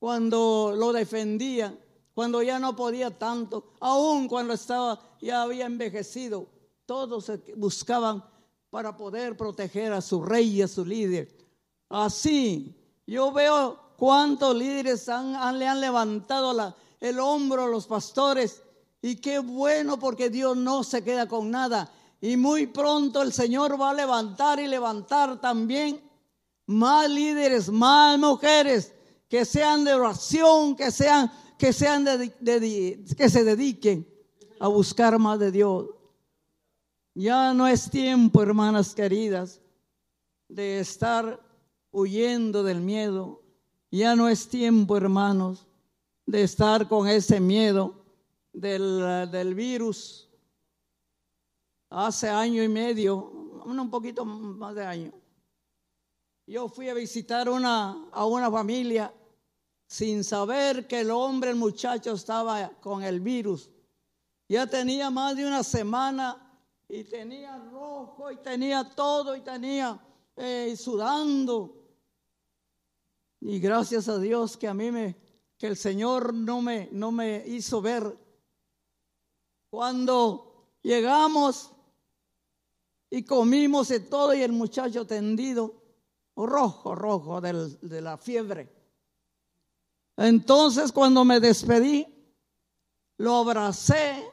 cuando 0.00 0.72
lo 0.74 0.94
defendía, 0.94 1.78
cuando 2.14 2.42
ya 2.42 2.58
no 2.58 2.74
podía 2.74 3.16
tanto, 3.16 3.74
aún 3.80 4.28
cuando 4.28 4.54
estaba, 4.54 4.98
ya 5.20 5.42
había 5.42 5.66
envejecido. 5.66 6.48
todos 6.86 7.30
buscaban 7.54 8.24
para 8.70 8.96
poder 8.96 9.36
proteger 9.36 9.92
a 9.92 10.00
su 10.00 10.22
rey 10.22 10.56
y 10.56 10.62
a 10.62 10.68
su 10.68 10.84
líder. 10.86 11.28
Así, 11.90 12.74
yo 13.06 13.30
veo 13.30 13.78
cuántos 13.96 14.56
líderes 14.56 15.06
han, 15.08 15.58
le 15.58 15.68
han 15.68 15.80
levantado 15.80 16.74
el 16.98 17.20
hombro 17.20 17.64
a 17.64 17.68
los 17.68 17.86
pastores 17.86 18.62
y 19.02 19.16
qué 19.16 19.38
bueno 19.38 19.98
porque 19.98 20.30
Dios 20.30 20.56
no 20.56 20.82
se 20.82 21.04
queda 21.04 21.28
con 21.28 21.50
nada. 21.50 21.92
Y 22.22 22.38
muy 22.38 22.66
pronto 22.66 23.20
el 23.20 23.34
Señor 23.34 23.78
va 23.78 23.90
a 23.90 23.94
levantar 23.94 24.60
y 24.60 24.66
levantar 24.66 25.40
también 25.40 26.00
más 26.66 27.08
líderes, 27.10 27.68
más 27.68 28.18
mujeres 28.18 28.94
que 29.30 29.44
sean 29.44 29.84
de 29.84 29.94
oración, 29.94 30.74
que 30.74 30.90
sean 30.90 31.30
que 31.56 31.72
sean 31.72 32.04
que 32.04 33.28
se 33.28 33.44
dediquen 33.44 34.08
a 34.58 34.66
buscar 34.66 35.18
más 35.18 35.38
de 35.38 35.52
Dios. 35.52 35.90
Ya 37.14 37.54
no 37.54 37.68
es 37.68 37.88
tiempo, 37.90 38.42
hermanas 38.42 38.94
queridas, 38.94 39.60
de 40.48 40.80
estar 40.80 41.38
huyendo 41.92 42.62
del 42.62 42.80
miedo. 42.80 43.42
Ya 43.90 44.16
no 44.16 44.28
es 44.28 44.48
tiempo, 44.48 44.96
hermanos, 44.96 45.66
de 46.26 46.42
estar 46.42 46.88
con 46.88 47.06
ese 47.06 47.40
miedo 47.40 48.02
del, 48.52 49.30
del 49.30 49.54
virus. 49.54 50.28
Hace 51.90 52.28
año 52.28 52.62
y 52.62 52.68
medio, 52.68 53.30
un 53.64 53.90
poquito 53.90 54.24
más 54.24 54.74
de 54.74 54.86
año, 54.86 55.12
yo 56.46 56.68
fui 56.68 56.88
a 56.88 56.94
visitar 56.94 57.48
una, 57.48 58.08
a 58.10 58.24
una 58.24 58.50
familia 58.50 59.12
sin 59.90 60.22
saber 60.22 60.86
que 60.86 61.00
el 61.00 61.10
hombre, 61.10 61.50
el 61.50 61.56
muchacho, 61.56 62.12
estaba 62.12 62.70
con 62.80 63.02
el 63.02 63.18
virus. 63.18 63.68
Ya 64.48 64.64
tenía 64.64 65.10
más 65.10 65.34
de 65.34 65.44
una 65.44 65.64
semana 65.64 66.56
y 66.88 67.02
tenía 67.02 67.58
rojo 67.58 68.30
y 68.30 68.36
tenía 68.36 68.88
todo 68.88 69.34
y 69.34 69.40
tenía 69.40 70.00
eh, 70.36 70.76
sudando. 70.76 71.74
Y 73.40 73.58
gracias 73.58 74.08
a 74.08 74.20
Dios 74.20 74.56
que 74.56 74.68
a 74.68 74.74
mí 74.74 74.92
me, 74.92 75.16
que 75.58 75.66
el 75.66 75.76
Señor 75.76 76.34
no 76.34 76.62
me, 76.62 76.88
no 76.92 77.10
me 77.10 77.42
hizo 77.48 77.82
ver. 77.82 78.16
Cuando 79.70 80.76
llegamos 80.82 81.72
y 83.10 83.24
comimos 83.24 83.88
de 83.88 83.98
todo 83.98 84.34
y 84.34 84.42
el 84.42 84.52
muchacho 84.52 85.04
tendido, 85.04 85.82
rojo, 86.36 86.94
rojo 86.94 87.40
de 87.40 88.00
la 88.00 88.16
fiebre. 88.18 88.79
Entonces 90.16 90.92
cuando 90.92 91.24
me 91.24 91.40
despedí, 91.40 92.06
lo 93.16 93.36
abracé 93.36 94.30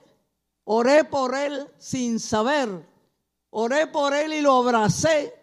Oré 0.70 1.06
por 1.06 1.34
él 1.34 1.66
sin 1.78 2.20
saber. 2.20 2.86
Oré 3.52 3.88
por 3.88 4.14
él 4.14 4.34
y 4.34 4.42
lo 4.42 4.56
abracé 4.56 5.34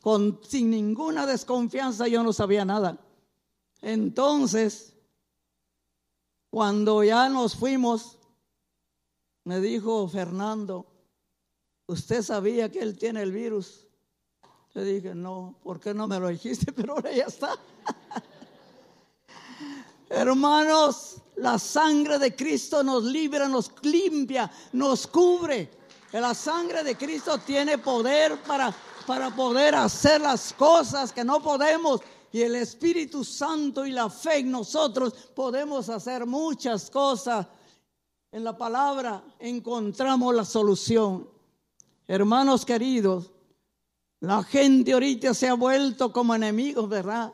con, 0.00 0.40
sin 0.42 0.70
ninguna 0.70 1.26
desconfianza. 1.26 2.08
Yo 2.08 2.22
no 2.22 2.32
sabía 2.32 2.64
nada. 2.64 2.98
Entonces, 3.82 4.94
cuando 6.48 7.04
ya 7.04 7.28
nos 7.28 7.54
fuimos, 7.54 8.18
me 9.44 9.60
dijo 9.60 10.08
Fernando, 10.08 10.86
¿usted 11.86 12.22
sabía 12.22 12.72
que 12.72 12.80
él 12.80 12.96
tiene 12.96 13.20
el 13.20 13.32
virus? 13.32 13.86
Le 14.72 14.82
dije, 14.82 15.14
no, 15.14 15.58
¿por 15.62 15.78
qué 15.78 15.92
no 15.92 16.08
me 16.08 16.18
lo 16.18 16.28
dijiste? 16.28 16.72
Pero 16.72 16.94
ahora 16.94 17.12
ya 17.12 17.24
está. 17.24 17.50
Hermanos, 20.08 21.16
la 21.36 21.58
sangre 21.58 22.18
de 22.18 22.34
Cristo 22.34 22.82
nos 22.82 23.04
libra, 23.04 23.48
nos 23.48 23.70
limpia, 23.82 24.50
nos 24.72 25.06
cubre. 25.06 25.70
La 26.12 26.32
sangre 26.34 26.84
de 26.84 26.96
Cristo 26.96 27.38
tiene 27.38 27.78
poder 27.78 28.40
para, 28.42 28.72
para 29.06 29.34
poder 29.34 29.74
hacer 29.74 30.20
las 30.20 30.52
cosas 30.52 31.12
que 31.12 31.24
no 31.24 31.42
podemos. 31.42 32.00
Y 32.30 32.42
el 32.42 32.54
Espíritu 32.56 33.24
Santo 33.24 33.84
y 33.86 33.90
la 33.90 34.08
fe 34.10 34.38
en 34.38 34.50
nosotros 34.50 35.12
podemos 35.34 35.88
hacer 35.88 36.26
muchas 36.26 36.90
cosas. 36.90 37.46
En 38.30 38.44
la 38.44 38.56
palabra 38.56 39.22
encontramos 39.38 40.34
la 40.34 40.44
solución. 40.44 41.28
Hermanos 42.06 42.64
queridos, 42.64 43.30
la 44.20 44.42
gente 44.42 44.92
ahorita 44.92 45.34
se 45.34 45.48
ha 45.48 45.54
vuelto 45.54 46.12
como 46.12 46.34
enemigos, 46.34 46.88
¿verdad? 46.88 47.32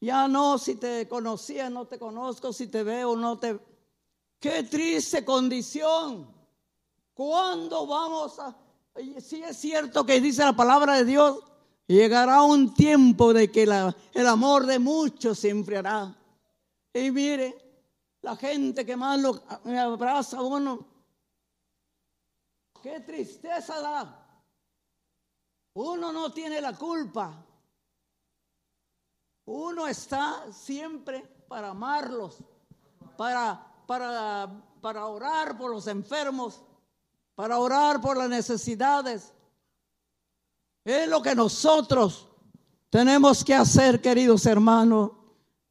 Ya 0.00 0.28
no, 0.28 0.58
si 0.58 0.76
te 0.76 1.08
conocía, 1.08 1.68
no 1.68 1.86
te 1.86 1.98
conozco, 1.98 2.52
si 2.52 2.68
te 2.68 2.82
veo, 2.82 3.16
no 3.16 3.38
te... 3.38 3.58
Qué 4.38 4.62
triste 4.62 5.24
condición. 5.24 6.32
¿Cuándo 7.14 7.86
vamos 7.86 8.38
a... 8.38 8.56
Si 9.20 9.42
es 9.42 9.56
cierto 9.56 10.06
que 10.06 10.20
dice 10.20 10.44
la 10.44 10.52
palabra 10.52 10.96
de 10.96 11.04
Dios, 11.04 11.40
llegará 11.86 12.42
un 12.42 12.74
tiempo 12.74 13.32
de 13.32 13.50
que 13.50 13.64
el 13.64 14.26
amor 14.26 14.66
de 14.66 14.78
muchos 14.78 15.38
se 15.38 15.50
enfriará. 15.50 16.16
Y 16.92 17.10
mire, 17.10 17.56
la 18.22 18.36
gente 18.36 18.84
que 18.84 18.96
más 18.96 19.20
lo 19.20 19.42
abraza 19.78 20.38
a 20.38 20.42
uno, 20.42 20.86
qué 22.82 23.00
tristeza 23.00 23.80
da. 23.80 24.42
Uno 25.74 26.12
no 26.12 26.32
tiene 26.32 26.60
la 26.60 26.76
culpa. 26.76 27.44
Uno 29.50 29.88
está 29.88 30.44
siempre 30.52 31.26
para 31.48 31.70
amarlos, 31.70 32.36
para, 33.16 33.58
para, 33.86 34.62
para 34.82 35.06
orar 35.06 35.56
por 35.56 35.70
los 35.70 35.86
enfermos, 35.86 36.60
para 37.34 37.58
orar 37.58 37.98
por 37.98 38.18
las 38.18 38.28
necesidades. 38.28 39.32
Es 40.84 41.08
lo 41.08 41.22
que 41.22 41.34
nosotros 41.34 42.28
tenemos 42.90 43.42
que 43.42 43.54
hacer, 43.54 44.02
queridos 44.02 44.44
hermanos. 44.44 45.12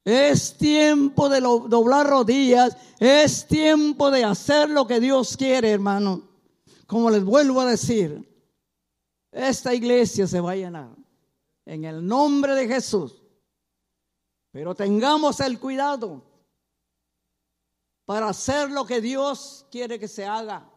Es 0.04 0.58
tiempo 0.58 1.28
de 1.28 1.40
doblar 1.40 2.08
rodillas, 2.08 2.76
es 2.98 3.46
tiempo 3.46 4.10
de 4.10 4.24
hacer 4.24 4.70
lo 4.70 4.88
que 4.88 4.98
Dios 4.98 5.36
quiere, 5.36 5.70
hermano. 5.70 6.22
Como 6.88 7.10
les 7.10 7.22
vuelvo 7.22 7.60
a 7.60 7.66
decir, 7.66 8.28
esta 9.30 9.72
iglesia 9.72 10.26
se 10.26 10.40
va 10.40 10.50
a 10.50 10.56
llenar. 10.56 10.96
En 11.64 11.84
el 11.84 12.04
nombre 12.04 12.56
de 12.56 12.66
Jesús. 12.66 13.17
Pero 14.58 14.74
tengamos 14.74 15.38
el 15.38 15.60
cuidado 15.60 16.20
para 18.04 18.30
hacer 18.30 18.68
lo 18.72 18.84
que 18.84 19.00
Dios 19.00 19.64
quiere 19.70 20.00
que 20.00 20.08
se 20.08 20.26
haga. 20.26 20.68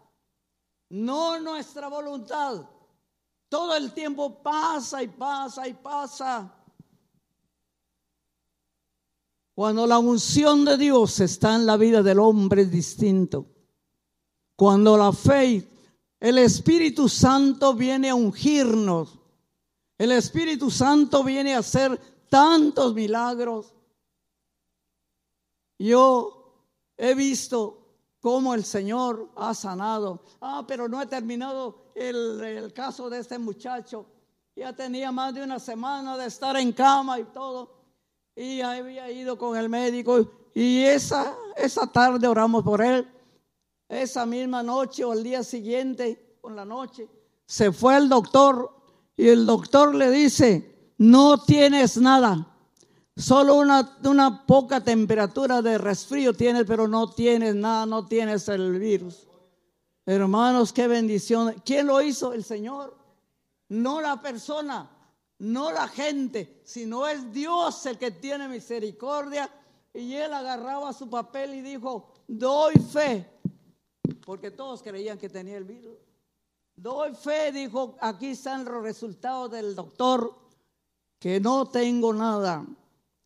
No 0.90 1.40
nuestra 1.40 1.88
voluntad. 1.88 2.64
Todo 3.50 3.76
el 3.76 3.92
tiempo 3.92 4.44
pasa 4.44 5.02
y 5.02 5.08
pasa 5.08 5.68
y 5.68 5.74
pasa. 5.74 6.54
Cuando 9.56 9.88
la 9.88 9.98
unción 9.98 10.64
de 10.64 10.78
Dios 10.78 11.20
está 11.20 11.56
en 11.56 11.66
la 11.66 11.76
vida 11.76 12.04
del 12.04 12.20
hombre 12.20 12.62
es 12.62 12.72
distinto. 12.72 13.48
Cuando 14.56 14.96
la 14.96 15.12
fe, 15.12 15.68
el 16.20 16.38
Espíritu 16.38 17.10
Santo 17.10 17.74
viene 17.74 18.12
a 18.12 18.16
ungirnos. 18.16 19.18
El 19.98 20.12
Espíritu 20.12 20.70
Santo 20.70 21.24
viene 21.24 21.56
a 21.56 21.60
hacer 21.60 22.00
tantos 22.32 22.94
milagros. 22.94 23.74
Yo 25.78 26.56
he 26.96 27.14
visto 27.14 27.78
cómo 28.22 28.54
el 28.54 28.64
Señor 28.64 29.30
ha 29.36 29.54
sanado. 29.54 30.24
Ah, 30.40 30.64
pero 30.66 30.88
no 30.88 31.02
he 31.02 31.08
terminado 31.08 31.92
el, 31.94 32.72
caso 32.74 33.10
de 33.10 33.20
este 33.20 33.38
muchacho. 33.38 34.06
Ya 34.56 34.74
tenía 34.74 35.12
más 35.12 35.34
de 35.34 35.44
una 35.44 35.60
semana 35.60 36.18
de 36.18 36.28
estar 36.28 36.56
en 36.56 36.72
cama 36.72 37.20
y 37.20 37.26
todo. 37.26 37.74
Y 38.34 38.62
había 38.62 39.12
ido 39.12 39.38
con 39.38 39.58
el 39.58 39.68
médico. 39.68 40.26
Y 40.54 40.84
esa, 40.84 41.36
esa 41.58 41.86
tarde 41.92 42.28
oramos 42.28 42.64
por 42.64 42.82
él. 42.82 43.06
Esa 43.90 44.26
misma 44.26 44.64
noche 44.64 45.04
o 45.04 45.12
el 45.12 45.22
día 45.22 45.44
siguiente, 45.44 46.38
con 46.40 46.56
la 46.56 46.64
noche, 46.64 47.10
se 47.46 47.74
fue 47.74 47.98
el 47.98 48.08
doctor 48.08 48.74
y 49.18 49.28
el 49.28 49.46
doctor 49.46 49.94
le 49.94 50.10
dice, 50.10 50.71
no 51.02 51.44
tienes 51.44 51.98
nada. 51.98 52.46
Solo 53.18 53.56
una, 53.56 54.46
poca 54.46 54.84
temperatura 54.84 55.64
de 55.64 55.80
resfrío 55.80 56.32
tienes, 56.32 56.66
pero 56.68 56.88
no 56.88 57.10
tienes 57.10 57.56
nada, 57.56 57.88
no 57.88 58.06
tienes 58.06 58.48
el 58.50 58.78
virus. 58.78 59.28
Hermanos, 60.06 60.72
qué 60.72 60.88
bendición. 60.88 61.56
¿Quién 61.66 61.88
lo 61.88 62.04
hizo? 62.04 62.34
El 62.34 62.44
Señor. 62.44 62.96
No 63.70 64.00
la 64.00 64.22
persona, 64.22 64.92
no 65.40 65.72
la 65.72 65.88
gente, 65.88 66.62
sino 66.64 67.08
es 67.08 67.34
Dios 67.34 67.84
el 67.88 67.98
que 67.98 68.12
tiene 68.12 68.48
misericordia. 68.48 69.50
Y 69.96 70.14
él 70.14 70.32
agarraba 70.32 70.94
su 70.94 71.10
papel 71.10 71.56
y 71.56 71.62
dijo, 71.62 72.14
doy 72.28 72.76
fe, 72.76 73.28
porque 74.24 74.52
todos 74.52 74.84
creían 74.84 75.18
que 75.18 75.30
tenía 75.30 75.58
el 75.58 75.66
virus. 75.66 75.98
Doy 76.76 77.16
fe, 77.16 77.52
dijo, 77.52 77.98
aquí 78.00 78.28
están 78.28 78.66
los 78.66 78.84
resultados 78.84 79.50
del 79.50 79.74
doctor 79.74 80.41
que 81.22 81.40
no 81.40 81.68
tengo 81.68 82.12
nada. 82.16 82.66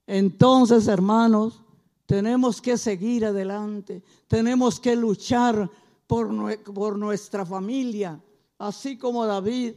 Entonces, 0.06 0.86
hermanos, 0.90 1.62
tenemos 2.06 2.62
que 2.62 2.78
seguir 2.78 3.24
adelante, 3.24 4.04
tenemos 4.28 4.82
que 4.82 4.98
luchar 4.98 5.72
por, 6.06 6.62
por 6.74 6.98
nuestra 7.00 7.46
familia, 7.46 8.22
así 8.60 8.98
como 8.98 9.26
David 9.26 9.76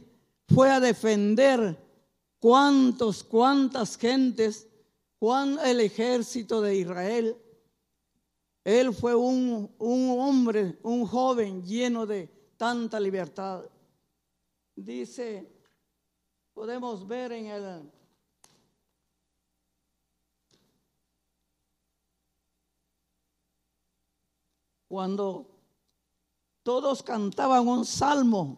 fue 0.49 0.69
a 0.69 0.81
defender 0.81 1.81
cuántos, 2.39 3.23
cuántas 3.23 3.97
gentes, 3.97 4.67
cuán 5.17 5.57
el 5.63 5.79
ejército 5.79 6.59
de 6.59 6.75
Israel. 6.75 7.37
Él 8.65 8.93
fue 8.93 9.15
un, 9.15 9.73
un 9.77 10.19
hombre, 10.19 10.77
un 10.83 11.05
joven 11.07 11.63
lleno 11.63 12.05
de 12.05 12.29
tanta 12.57 12.99
libertad. 12.99 13.63
Dice, 14.75 15.49
podemos 16.53 17.07
ver 17.07 17.31
en 17.31 17.45
el 17.45 17.98
cuando 24.89 25.45
todos 26.63 27.03
cantaban 27.03 27.67
un 27.67 27.85
salmo 27.85 28.57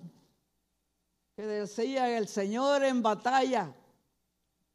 que 1.36 1.46
decía 1.46 2.18
el 2.18 2.28
Señor 2.28 2.84
en 2.84 3.04
batalla, 3.04 3.76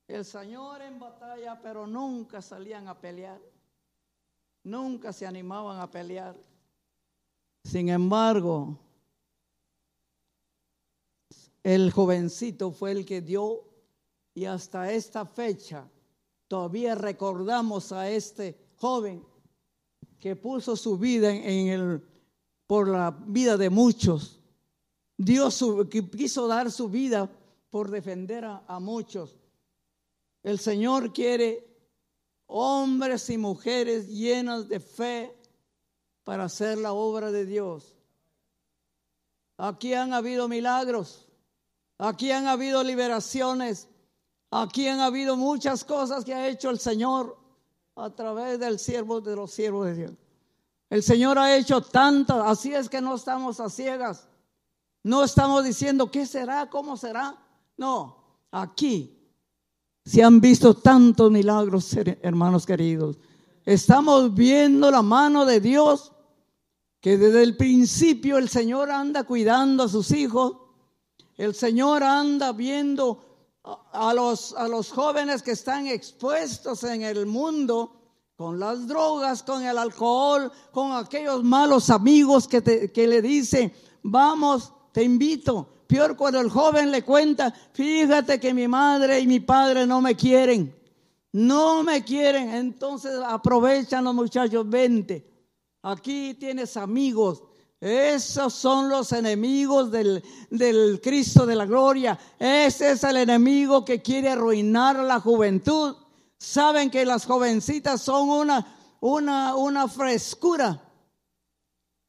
el 0.07 0.25
Señor 0.25 0.83
en 0.83 1.01
batalla, 1.01 1.59
pero 1.61 1.87
nunca 1.87 2.43
salían 2.43 2.89
a 2.89 3.01
pelear, 3.01 3.41
nunca 4.65 5.13
se 5.15 5.27
animaban 5.27 5.81
a 5.81 5.91
pelear. 5.91 6.37
Sin 7.65 7.89
embargo, 7.89 8.79
el 11.63 11.91
jovencito 11.91 12.71
fue 12.71 12.93
el 12.93 13.07
que 13.07 13.23
dio 13.23 13.65
y 14.35 14.45
hasta 14.45 14.93
esta 14.93 15.25
fecha 15.25 15.89
todavía 16.49 16.95
recordamos 16.95 17.93
a 17.93 18.11
este 18.11 18.59
joven 18.77 19.27
que 20.21 20.37
puso 20.37 20.77
su 20.77 20.99
vida 20.99 21.31
en, 21.31 21.69
el, 21.69 22.03
por 22.67 22.89
la 22.89 23.11
vida 23.11 23.57
de 23.57 23.71
muchos. 23.71 24.41
Dios 25.17 25.65
que 25.91 26.09
quiso 26.11 26.47
dar 26.47 26.71
su 26.71 26.89
vida 26.89 27.31
por 27.71 27.91
defender 27.91 28.45
a, 28.45 28.65
a 28.67 28.81
muchos. 28.81 29.37
El 30.43 30.59
Señor 30.59 31.13
quiere 31.13 31.67
hombres 32.47 33.29
y 33.31 33.39
mujeres 33.39 34.09
llenas 34.09 34.69
de 34.69 34.81
fe 34.81 35.37
para 36.25 36.45
hacer 36.45 36.79
la 36.79 36.93
obra 36.93 37.31
de 37.31 37.47
Dios. 37.47 37.95
Aquí 39.59 39.95
han 39.95 40.13
habido 40.13 40.49
milagros, 40.49 41.27
aquí 41.99 42.31
han 42.31 42.47
habido 42.47 42.83
liberaciones, 42.83 43.89
aquí 44.51 44.87
han 44.87 45.01
habido 45.01 45.37
muchas 45.37 45.85
cosas 45.85 46.25
que 46.25 46.35
ha 46.35 46.49
hecho 46.49 46.69
el 46.71 46.79
Señor 46.79 47.39
a 47.97 48.11
través 48.11 48.61
del 48.61 48.79
siervo 48.79 49.21
de 49.21 49.35
los 49.35 49.51
siervos 49.51 49.87
de 49.87 49.95
Dios. 49.95 50.13
El 50.89 51.03
Señor 51.03 51.39
ha 51.39 51.57
hecho 51.57 51.81
tantas, 51.81 52.47
así 52.47 52.73
es 52.73 52.89
que 52.89 53.01
no 53.01 53.17
estamos 53.17 53.59
a 53.59 53.69
ciegas. 53.69 54.29
No 55.03 55.25
estamos 55.25 55.65
diciendo 55.65 56.11
qué 56.11 56.27
será, 56.27 56.69
cómo 56.69 56.97
será. 56.97 57.37
No, 57.77 58.17
aquí 58.51 59.17
se 60.05 60.23
han 60.23 60.41
visto 60.41 60.75
tantos 60.75 61.31
milagros, 61.33 61.97
hermanos 62.23 62.67
queridos. 62.67 63.19
Estamos 63.65 64.33
viendo 64.35 64.91
la 64.91 65.03
mano 65.03 65.45
de 65.45 65.61
Dios, 65.61 66.13
que 67.01 67.19
desde 67.19 67.43
el 67.43 67.57
principio 67.57 68.39
el 68.39 68.49
Señor 68.49 68.91
anda 68.91 69.25
cuidando 69.25 69.85
a 69.85 69.89
sus 69.89 70.13
hijos. 70.13 70.59
El 71.37 71.55
Señor 71.55 72.05
anda 72.05 72.53
viendo 72.53 73.26
a 73.93 74.15
los, 74.15 74.53
a 74.55 74.69
los 74.69 74.91
jóvenes 74.91 75.43
que 75.43 75.53
están 75.53 75.87
expuestos 75.87 76.85
en 76.85 77.03
el 77.03 77.27
mundo 77.27 77.93
con 78.37 78.61
las 78.61 78.87
drogas, 78.87 79.43
con 79.43 79.65
el 79.65 79.79
alcohol, 79.79 80.53
con 80.71 80.93
aquellos 80.93 81.43
malos 81.43 81.91
amigos 81.91 82.47
que, 82.47 82.93
que 82.93 83.07
le 83.07 83.23
dicen, 83.23 83.73
vamos, 84.03 84.73
te 84.93 85.03
invito. 85.03 85.69
Peor 85.87 86.17
cuando 86.17 86.41
el 86.41 86.51
joven 86.51 86.91
le 86.91 87.03
cuenta, 87.03 87.53
fíjate 87.73 88.39
que 88.39 88.53
mi 88.53 88.69
madre 88.69 89.21
y 89.21 89.27
mi 89.27 89.41
padre 89.41 89.87
no 89.87 90.01
me 90.01 90.15
quieren, 90.15 90.75
no 91.33 91.83
me 91.83 92.05
quieren. 92.05 92.51
Entonces 92.51 93.13
aprovechan 93.25 94.05
los 94.05 94.15
muchachos, 94.15 94.69
vente, 94.69 95.27
aquí 95.83 96.35
tienes 96.35 96.77
amigos, 96.77 97.43
esos 97.81 98.55
son 98.55 98.89
los 98.89 99.13
enemigos 99.13 99.91
del, 99.91 100.25
del, 100.51 101.01
Cristo 101.03 101.45
de 101.45 101.55
la 101.55 101.67
gloria. 101.67 102.19
Ese 102.39 102.93
es 102.93 103.05
el 103.05 103.19
enemigo 103.19 103.85
que 103.85 104.01
quiere 104.01 104.31
arruinar 104.31 104.97
la 104.97 105.21
juventud. 105.21 105.95
Saben 106.39 106.91
que 106.91 107.05
las 107.05 107.27
jovencitas 107.27 108.01
son 108.01 108.31
una, 108.31 108.99
una, 109.01 109.55
una 109.55 109.89
frescura. 109.89 110.83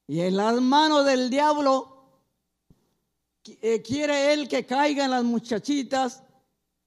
Y 0.08 0.22
en 0.22 0.38
las 0.38 0.62
manos 0.62 1.06
del 1.06 1.30
diablo 1.30 1.98
eh, 3.62 3.82
quiere 3.82 4.32
él 4.32 4.48
que 4.48 4.66
caigan 4.66 5.12
las 5.12 5.24
muchachitas 5.26 6.24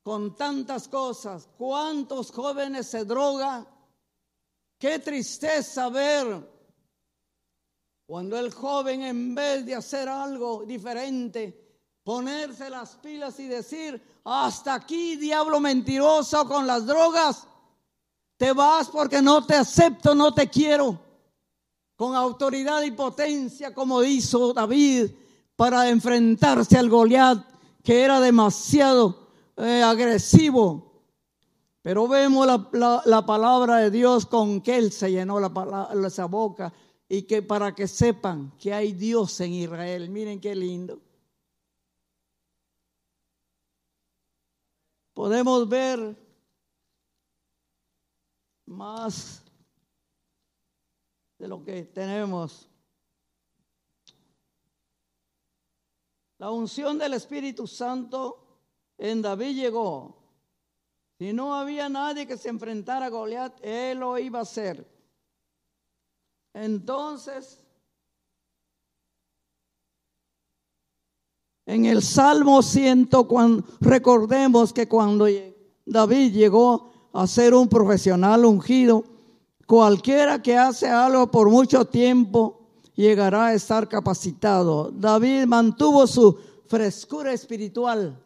con 0.03 0.35
tantas 0.35 0.89
cosas. 0.89 1.51
¿Cuántos 1.59 2.31
jóvenes 2.31 2.87
se 2.87 3.05
drogan? 3.05 3.69
Qué 4.79 4.99
tristeza 4.99 5.91
ver 5.91 6.60
cuando 8.11 8.37
el 8.37 8.53
joven 8.53 9.03
en 9.03 9.37
vez 9.37 9.65
de 9.65 9.77
hacer 9.77 10.09
algo 10.09 10.65
diferente, 10.67 11.79
ponerse 12.03 12.69
las 12.69 12.97
pilas 12.97 13.39
y 13.39 13.47
decir, 13.47 14.03
hasta 14.25 14.75
aquí 14.75 15.15
diablo 15.15 15.61
mentiroso 15.61 16.45
con 16.45 16.67
las 16.67 16.87
drogas, 16.87 17.47
te 18.37 18.53
vas 18.53 18.89
porque 18.89 19.23
no 19.23 19.47
te 19.47 19.55
acepto, 19.55 20.13
no 20.17 20.35
te 20.35 20.51
quiero, 20.51 20.99
con 21.95 22.17
autoridad 22.17 22.83
y 22.83 22.91
potencia 22.91 23.73
como 23.73 24.03
hizo 24.03 24.55
David 24.55 25.13
para 25.55 25.89
enfrentarse 25.89 26.77
al 26.77 26.91
Goliat, 26.91 27.39
que 27.85 28.03
era 28.03 28.19
demasiado 28.19 29.29
eh, 29.57 29.85
agresivo. 29.85 31.05
Pero 31.81 32.09
vemos 32.09 32.45
la, 32.73 33.25
palabra 33.25 33.77
de 33.77 33.93
Dios 33.93 34.27
con 34.27 34.63
que 34.63 34.79
él 34.79 34.91
se 34.91 35.13
llenó 35.13 35.39
la, 35.39 35.91
esa 36.05 36.25
boca 36.25 36.73
y 37.13 37.23
que 37.23 37.43
para 37.43 37.75
que 37.75 37.89
sepan 37.89 38.57
que 38.57 38.73
hay 38.73 38.93
Dios 38.93 39.41
en 39.41 39.53
Israel. 39.53 40.09
Miren 40.09 40.41
qué 40.41 40.55
lindo. 40.55 41.03
Podemos 45.13 45.69
ver 45.69 46.17
más 48.67 49.43
de 51.37 51.49
lo 51.49 51.65
que 51.65 51.83
tenemos. 51.83 52.69
La 56.39 56.53
unción 56.53 56.97
del 56.97 57.15
Espíritu 57.15 57.67
Santo 57.67 58.63
en 58.97 59.21
David 59.21 59.57
llegó. 59.57 60.17
Si 61.19 61.33
no 61.33 61.57
había 61.57 61.89
nadie 61.89 62.25
que 62.25 62.39
se 62.39 62.51
enfrentara 62.51 63.07
a 63.07 63.11
Goliat, 63.11 63.59
él 63.65 63.99
lo 63.99 64.17
iba 64.17 64.39
a 64.39 64.43
hacer. 64.43 65.00
Entonces, 66.55 67.63
en 71.67 71.85
el 71.85 72.03
Salmo 72.03 72.63
100, 72.63 73.09
recordemos 73.81 74.73
que 74.73 74.89
cuando 74.89 75.27
David 75.87 76.33
llegó 76.33 76.91
a 77.13 77.27
ser 77.27 77.55
un 77.55 77.69
profesional 77.69 78.45
ungido, 78.45 79.05
cualquiera 79.67 80.43
que 80.43 80.57
hace 80.57 80.89
algo 80.89 81.31
por 81.31 81.49
mucho 81.49 81.85
tiempo 81.85 82.61
llegará 82.95 83.47
a 83.47 83.55
estar 83.55 83.89
capacitado. 83.89 84.91
David 84.91 85.47
mantuvo 85.47 86.07
su 86.07 86.39
frescura 86.67 87.33
espiritual 87.33 88.21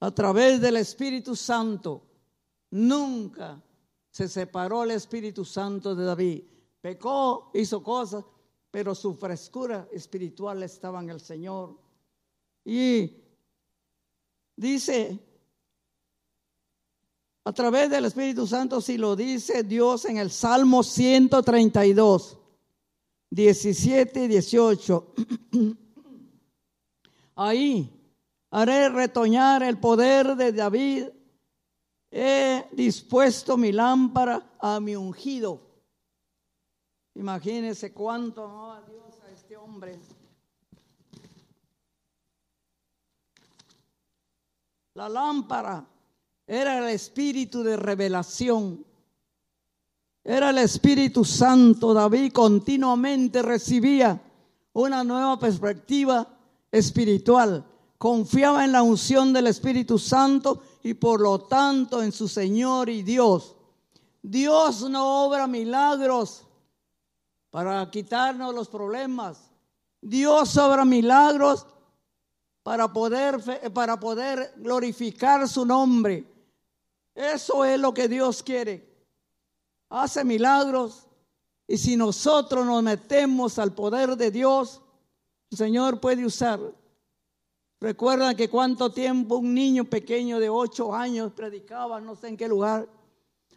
a 0.00 0.10
través 0.12 0.60
del 0.60 0.76
Espíritu 0.76 1.34
Santo. 1.34 2.02
Nunca 2.70 3.60
se 4.14 4.28
separó 4.28 4.84
el 4.84 4.92
Espíritu 4.92 5.44
Santo 5.44 5.96
de 5.96 6.04
David. 6.04 6.44
Pecó, 6.80 7.50
hizo 7.52 7.82
cosas, 7.82 8.24
pero 8.70 8.94
su 8.94 9.14
frescura 9.14 9.88
espiritual 9.92 10.62
estaba 10.62 11.00
en 11.00 11.10
el 11.10 11.20
Señor. 11.20 11.76
Y 12.64 13.10
dice, 14.54 15.18
a 17.42 17.52
través 17.52 17.90
del 17.90 18.04
Espíritu 18.04 18.46
Santo, 18.46 18.80
si 18.80 18.98
lo 18.98 19.16
dice 19.16 19.64
Dios 19.64 20.04
en 20.04 20.18
el 20.18 20.30
Salmo 20.30 20.84
132, 20.84 22.38
17 23.30 24.24
y 24.24 24.28
18, 24.28 25.14
ahí 27.34 27.90
haré 28.52 28.90
retoñar 28.90 29.64
el 29.64 29.80
poder 29.80 30.36
de 30.36 30.52
David 30.52 31.06
he 32.16 32.68
dispuesto 32.70 33.56
mi 33.56 33.72
lámpara 33.72 34.40
a 34.60 34.78
mi 34.78 34.94
ungido. 34.94 35.60
Imagínense 37.16 37.92
cuánto 37.92 38.44
amaba 38.44 38.82
Dios 38.82 39.20
a 39.26 39.32
este 39.32 39.56
hombre. 39.56 39.98
La 44.94 45.08
lámpara 45.08 45.84
era 46.46 46.78
el 46.78 46.94
espíritu 46.94 47.64
de 47.64 47.76
revelación. 47.76 48.86
Era 50.22 50.50
el 50.50 50.58
Espíritu 50.58 51.24
Santo. 51.24 51.92
David 51.92 52.32
continuamente 52.32 53.42
recibía 53.42 54.22
una 54.72 55.02
nueva 55.02 55.36
perspectiva 55.40 56.28
espiritual. 56.70 57.64
Confiaba 57.98 58.64
en 58.64 58.70
la 58.70 58.82
unción 58.82 59.32
del 59.32 59.48
Espíritu 59.48 59.98
Santo 59.98 60.62
y 60.84 60.92
por 60.92 61.22
lo 61.22 61.40
tanto 61.40 62.02
en 62.02 62.12
su 62.12 62.28
Señor 62.28 62.90
y 62.90 63.02
Dios. 63.02 63.56
Dios 64.22 64.88
no 64.88 65.24
obra 65.24 65.46
milagros 65.46 66.44
para 67.50 67.90
quitarnos 67.90 68.54
los 68.54 68.68
problemas. 68.68 69.50
Dios 70.02 70.54
obra 70.58 70.84
milagros 70.84 71.66
para 72.62 72.92
poder, 72.92 73.42
para 73.72 73.98
poder 73.98 74.52
glorificar 74.58 75.48
su 75.48 75.64
nombre. 75.64 76.30
Eso 77.14 77.64
es 77.64 77.80
lo 77.80 77.94
que 77.94 78.06
Dios 78.06 78.42
quiere. 78.42 78.86
Hace 79.88 80.22
milagros 80.22 81.06
y 81.66 81.78
si 81.78 81.96
nosotros 81.96 82.66
nos 82.66 82.82
metemos 82.82 83.58
al 83.58 83.72
poder 83.72 84.16
de 84.16 84.30
Dios, 84.30 84.82
el 85.50 85.56
Señor 85.56 85.98
puede 85.98 86.26
usar. 86.26 86.60
Recuerdan 87.84 88.34
que 88.34 88.48
cuánto 88.48 88.92
tiempo 88.92 89.36
un 89.36 89.52
niño 89.52 89.84
pequeño 89.84 90.40
de 90.40 90.48
ocho 90.48 90.94
años 90.94 91.32
predicaba, 91.32 92.00
no 92.00 92.16
sé 92.16 92.28
en 92.28 92.38
qué 92.38 92.48
lugar, 92.48 92.88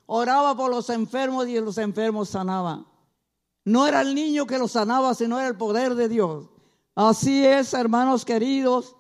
oraba 0.06 0.54
por 0.54 0.70
los 0.70 0.90
enfermos 0.90 1.48
y 1.48 1.58
los 1.62 1.78
enfermos 1.78 2.28
sanaban. 2.28 2.86
No 3.64 3.88
era 3.88 4.02
el 4.02 4.14
niño 4.14 4.46
que 4.46 4.58
los 4.58 4.74
sanaba, 4.74 5.14
sino 5.14 5.40
era 5.40 5.48
el 5.48 5.56
poder 5.56 5.96
de 5.96 6.10
Dios. 6.10 6.50
Así 6.94 7.46
es, 7.46 7.74
hermanos 7.74 8.26
queridos, 8.26 8.98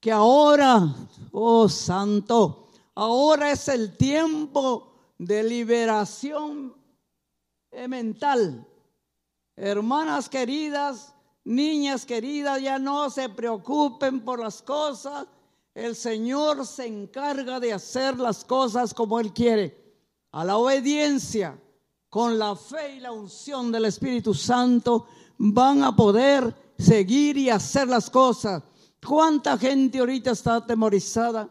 que 0.00 0.10
ahora, 0.10 0.92
oh 1.30 1.68
santo, 1.68 2.66
ahora 2.96 3.52
es 3.52 3.68
el 3.68 3.96
tiempo 3.96 4.92
de 5.18 5.44
liberación 5.44 6.74
mental. 7.86 8.66
Hermanas 9.54 10.28
queridas, 10.28 11.13
niñas 11.44 12.06
queridas, 12.06 12.60
ya 12.60 12.78
no 12.78 13.10
se 13.10 13.28
preocupen 13.28 14.20
por 14.20 14.40
las 14.40 14.62
cosas. 14.62 15.26
El 15.74 15.94
Señor 15.96 16.66
se 16.66 16.86
encarga 16.86 17.60
de 17.60 17.72
hacer 17.72 18.18
las 18.18 18.44
cosas 18.44 18.94
como 18.94 19.20
Él 19.20 19.32
quiere. 19.32 19.82
A 20.32 20.44
la 20.44 20.56
obediencia, 20.56 21.60
con 22.08 22.38
la 22.38 22.56
fe 22.56 22.96
y 22.96 23.00
la 23.00 23.12
unción 23.12 23.70
del 23.70 23.84
Espíritu 23.86 24.34
Santo, 24.34 25.06
van 25.38 25.82
a 25.82 25.94
poder 25.94 26.54
seguir 26.78 27.36
y 27.36 27.50
hacer 27.50 27.88
las 27.88 28.08
cosas. 28.08 28.62
¿Cuánta 29.04 29.58
gente 29.58 29.98
ahorita 29.98 30.30
está 30.30 30.56
atemorizada? 30.56 31.48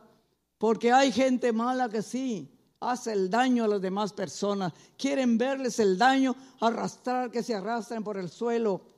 Porque 0.57 0.91
hay 0.91 1.11
gente 1.11 1.51
mala 1.51 1.89
que 1.89 2.01
sí, 2.01 2.49
hace 2.79 3.11
el 3.13 3.29
daño 3.29 3.65
a 3.65 3.67
las 3.67 3.81
demás 3.81 4.13
personas. 4.13 4.73
Quieren 4.97 5.37
verles 5.37 5.79
el 5.79 5.97
daño, 5.97 6.35
arrastrar, 6.59 7.29
que 7.31 7.43
se 7.43 7.55
arrastren 7.55 8.03
por 8.03 8.17
el 8.17 8.29
suelo. 8.29 8.92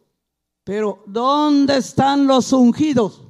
Pero 0.66 1.02
¿dónde 1.06 1.78
están 1.78 2.28
los 2.28 2.52
ungidos? 2.52 3.22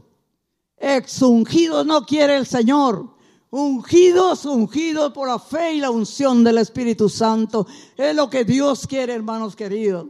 Exungidos 0.75 1.85
no 1.85 2.03
quiere 2.03 2.37
el 2.37 2.47
Señor. 2.47 3.13
Ungidos, 3.51 4.45
ungidos 4.45 5.13
por 5.13 5.27
la 5.27 5.37
fe 5.37 5.75
y 5.75 5.79
la 5.79 5.91
unción 5.91 6.43
del 6.43 6.57
Espíritu 6.57 7.07
Santo. 7.07 7.67
Es 7.95 8.15
lo 8.15 8.27
que 8.27 8.43
Dios 8.43 8.87
quiere, 8.87 9.13
hermanos 9.13 9.55
queridos. 9.55 10.07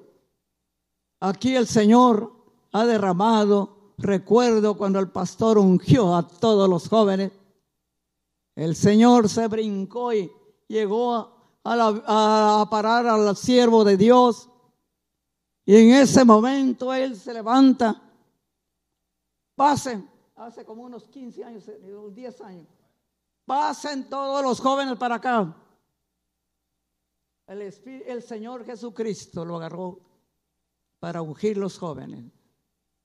Aquí 1.20 1.54
el 1.54 1.68
Señor 1.68 2.32
ha 2.72 2.86
derramado, 2.86 3.94
recuerdo 3.98 4.78
cuando 4.78 5.00
el 5.00 5.10
pastor 5.10 5.58
ungió 5.58 6.16
a 6.16 6.26
todos 6.26 6.70
los 6.70 6.88
jóvenes 6.88 7.34
el 8.56 8.76
Señor 8.76 9.28
se 9.28 9.48
brincó 9.48 10.14
y 10.14 10.32
llegó 10.68 11.14
a, 11.64 12.68
parar 12.72 13.06
al 13.06 13.36
siervo 13.36 13.84
de 13.84 13.98
Dios. 13.98 14.50
Y 15.66 15.76
en 15.76 15.92
ese 15.92 16.24
momento 16.24 16.94
él 16.94 17.16
se 17.16 17.34
levanta. 17.34 18.02
Pasen, 19.56 20.08
hace 20.36 20.64
como 20.64 20.84
unos 20.84 21.08
15 21.08 21.44
años, 21.44 21.64
10 22.14 22.42
años. 22.42 22.68
Pasen 23.46 24.08
todos 24.10 24.44
los 24.44 24.60
jóvenes 24.60 24.98
para 24.98 25.16
acá. 25.16 25.56
El, 27.48 27.62
el 27.62 28.22
Señor 28.22 28.66
Jesucristo 28.66 29.44
lo 29.46 29.58
agarró 29.58 30.00
para 31.00 31.22
ungir 31.22 31.58
los 31.58 31.78
jóvenes. 31.78 32.26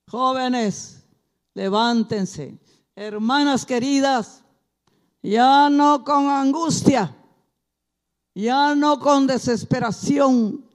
Jóvenes, 0.08 1.06
levántense. 1.54 2.58
Hermanas 2.94 3.64
queridas, 3.64 4.44
ya 5.22 5.70
no 5.70 6.04
con 6.04 6.28
angustia, 6.28 7.16
ya 8.34 8.74
no 8.74 8.98
con 8.98 9.26
desesperación, 9.26 10.69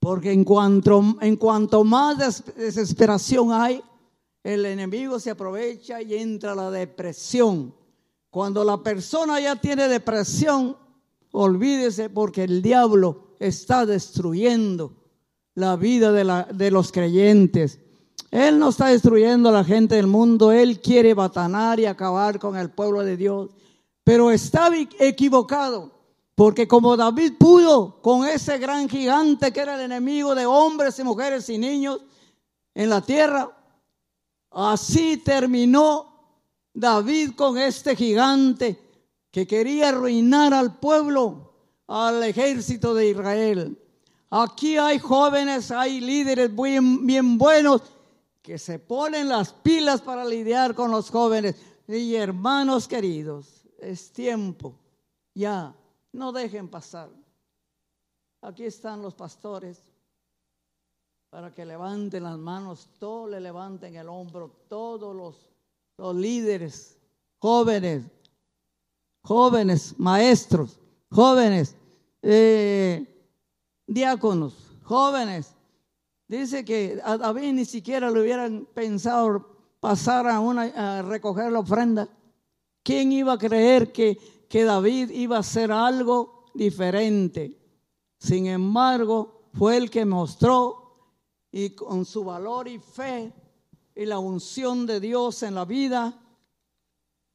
porque 0.00 0.32
en 0.32 0.44
cuanto, 0.44 1.16
en 1.20 1.36
cuanto 1.36 1.84
más 1.84 2.42
desesperación 2.56 3.52
hay, 3.52 3.82
el 4.42 4.64
enemigo 4.64 5.20
se 5.20 5.30
aprovecha 5.30 6.00
y 6.00 6.14
entra 6.14 6.54
la 6.54 6.70
depresión. 6.70 7.74
Cuando 8.30 8.64
la 8.64 8.82
persona 8.82 9.38
ya 9.40 9.56
tiene 9.56 9.88
depresión, 9.88 10.76
olvídese 11.32 12.08
porque 12.08 12.44
el 12.44 12.62
diablo 12.62 13.36
está 13.38 13.84
destruyendo 13.84 14.96
la 15.54 15.76
vida 15.76 16.12
de, 16.12 16.24
la, 16.24 16.48
de 16.50 16.70
los 16.70 16.90
creyentes. 16.92 17.78
Él 18.30 18.58
no 18.58 18.70
está 18.70 18.86
destruyendo 18.86 19.50
a 19.50 19.52
la 19.52 19.64
gente 19.64 19.96
del 19.96 20.06
mundo, 20.06 20.52
Él 20.52 20.80
quiere 20.80 21.12
batanar 21.12 21.78
y 21.78 21.84
acabar 21.84 22.38
con 22.38 22.56
el 22.56 22.70
pueblo 22.70 23.02
de 23.02 23.18
Dios. 23.18 23.50
Pero 24.04 24.30
estaba 24.30 24.76
equivocado, 24.98 25.99
porque 26.40 26.66
como 26.66 26.96
David 26.96 27.34
pudo 27.38 28.00
con 28.00 28.26
ese 28.26 28.56
gran 28.56 28.88
gigante 28.88 29.52
que 29.52 29.60
era 29.60 29.74
el 29.74 29.82
enemigo 29.82 30.34
de 30.34 30.46
hombres 30.46 30.98
y 30.98 31.04
mujeres 31.04 31.50
y 31.50 31.58
niños 31.58 32.00
en 32.72 32.88
la 32.88 33.02
tierra, 33.02 33.54
así 34.50 35.18
terminó 35.18 36.40
David 36.72 37.32
con 37.36 37.58
este 37.58 37.94
gigante 37.94 38.80
que 39.30 39.46
quería 39.46 39.90
arruinar 39.90 40.54
al 40.54 40.78
pueblo, 40.78 41.52
al 41.86 42.22
ejército 42.22 42.94
de 42.94 43.10
Israel. 43.10 43.78
Aquí 44.30 44.78
hay 44.78 44.98
jóvenes, 44.98 45.70
hay 45.70 46.00
líderes 46.00 46.56
bien, 46.56 47.06
bien 47.06 47.36
buenos 47.36 47.82
que 48.40 48.56
se 48.56 48.78
ponen 48.78 49.28
las 49.28 49.52
pilas 49.52 50.00
para 50.00 50.24
lidiar 50.24 50.74
con 50.74 50.90
los 50.90 51.10
jóvenes 51.10 51.56
y 51.86 52.14
hermanos 52.14 52.88
queridos 52.88 53.66
es 53.78 54.10
tiempo, 54.10 54.74
ya, 55.34 55.74
no 56.12 56.32
dejen 56.32 56.68
pasar. 56.68 57.10
Aquí 58.42 58.64
están 58.64 59.02
los 59.02 59.14
pastores 59.14 59.82
para 61.28 61.52
que 61.52 61.64
levanten 61.64 62.24
las 62.24 62.38
manos, 62.38 62.88
todos 62.98 63.30
le 63.30 63.40
levanten 63.40 63.94
el 63.94 64.08
hombro, 64.08 64.50
todos 64.68 65.14
los, 65.14 66.16
líderes, 66.16 66.98
jóvenes, 67.38 68.04
jóvenes, 69.22 69.94
maestros, 69.98 70.80
jóvenes, 71.10 71.76
eh, 72.22 73.06
diáconos, 73.86 74.54
jóvenes. 74.82 75.54
Dice 76.26 76.64
que 76.64 77.00
a 77.04 77.18
David 77.18 77.52
ni 77.52 77.64
siquiera 77.64 78.10
le 78.10 78.20
hubieran 78.20 78.66
pensado 78.72 79.46
pasar 79.78 80.26
a, 80.26 80.40
una, 80.40 80.62
a 80.62 81.02
recoger 81.02 81.52
la 81.52 81.58
ofrenda. 81.60 82.08
¿Quién 82.82 83.12
iba 83.12 83.34
a 83.34 83.38
creer 83.38 83.92
que, 83.92 84.18
que 84.50 84.64
David 84.64 85.10
iba 85.10 85.36
a 85.36 85.40
hacer 85.40 85.70
algo 85.70 86.46
diferente? 86.54 87.56
Sin 88.18 88.48
embargo, 88.48 89.48
fue 89.54 89.76
el 89.76 89.88
que 89.88 90.04
mostró 90.04 91.14
y 91.52 91.70
con 91.70 92.04
su 92.04 92.24
valor 92.24 92.66
y 92.66 92.80
fe 92.80 93.32
y 93.94 94.04
la 94.06 94.18
unción 94.18 94.86
de 94.86 94.98
Dios 94.98 95.44
en 95.44 95.54
la 95.54 95.64
vida, 95.64 96.20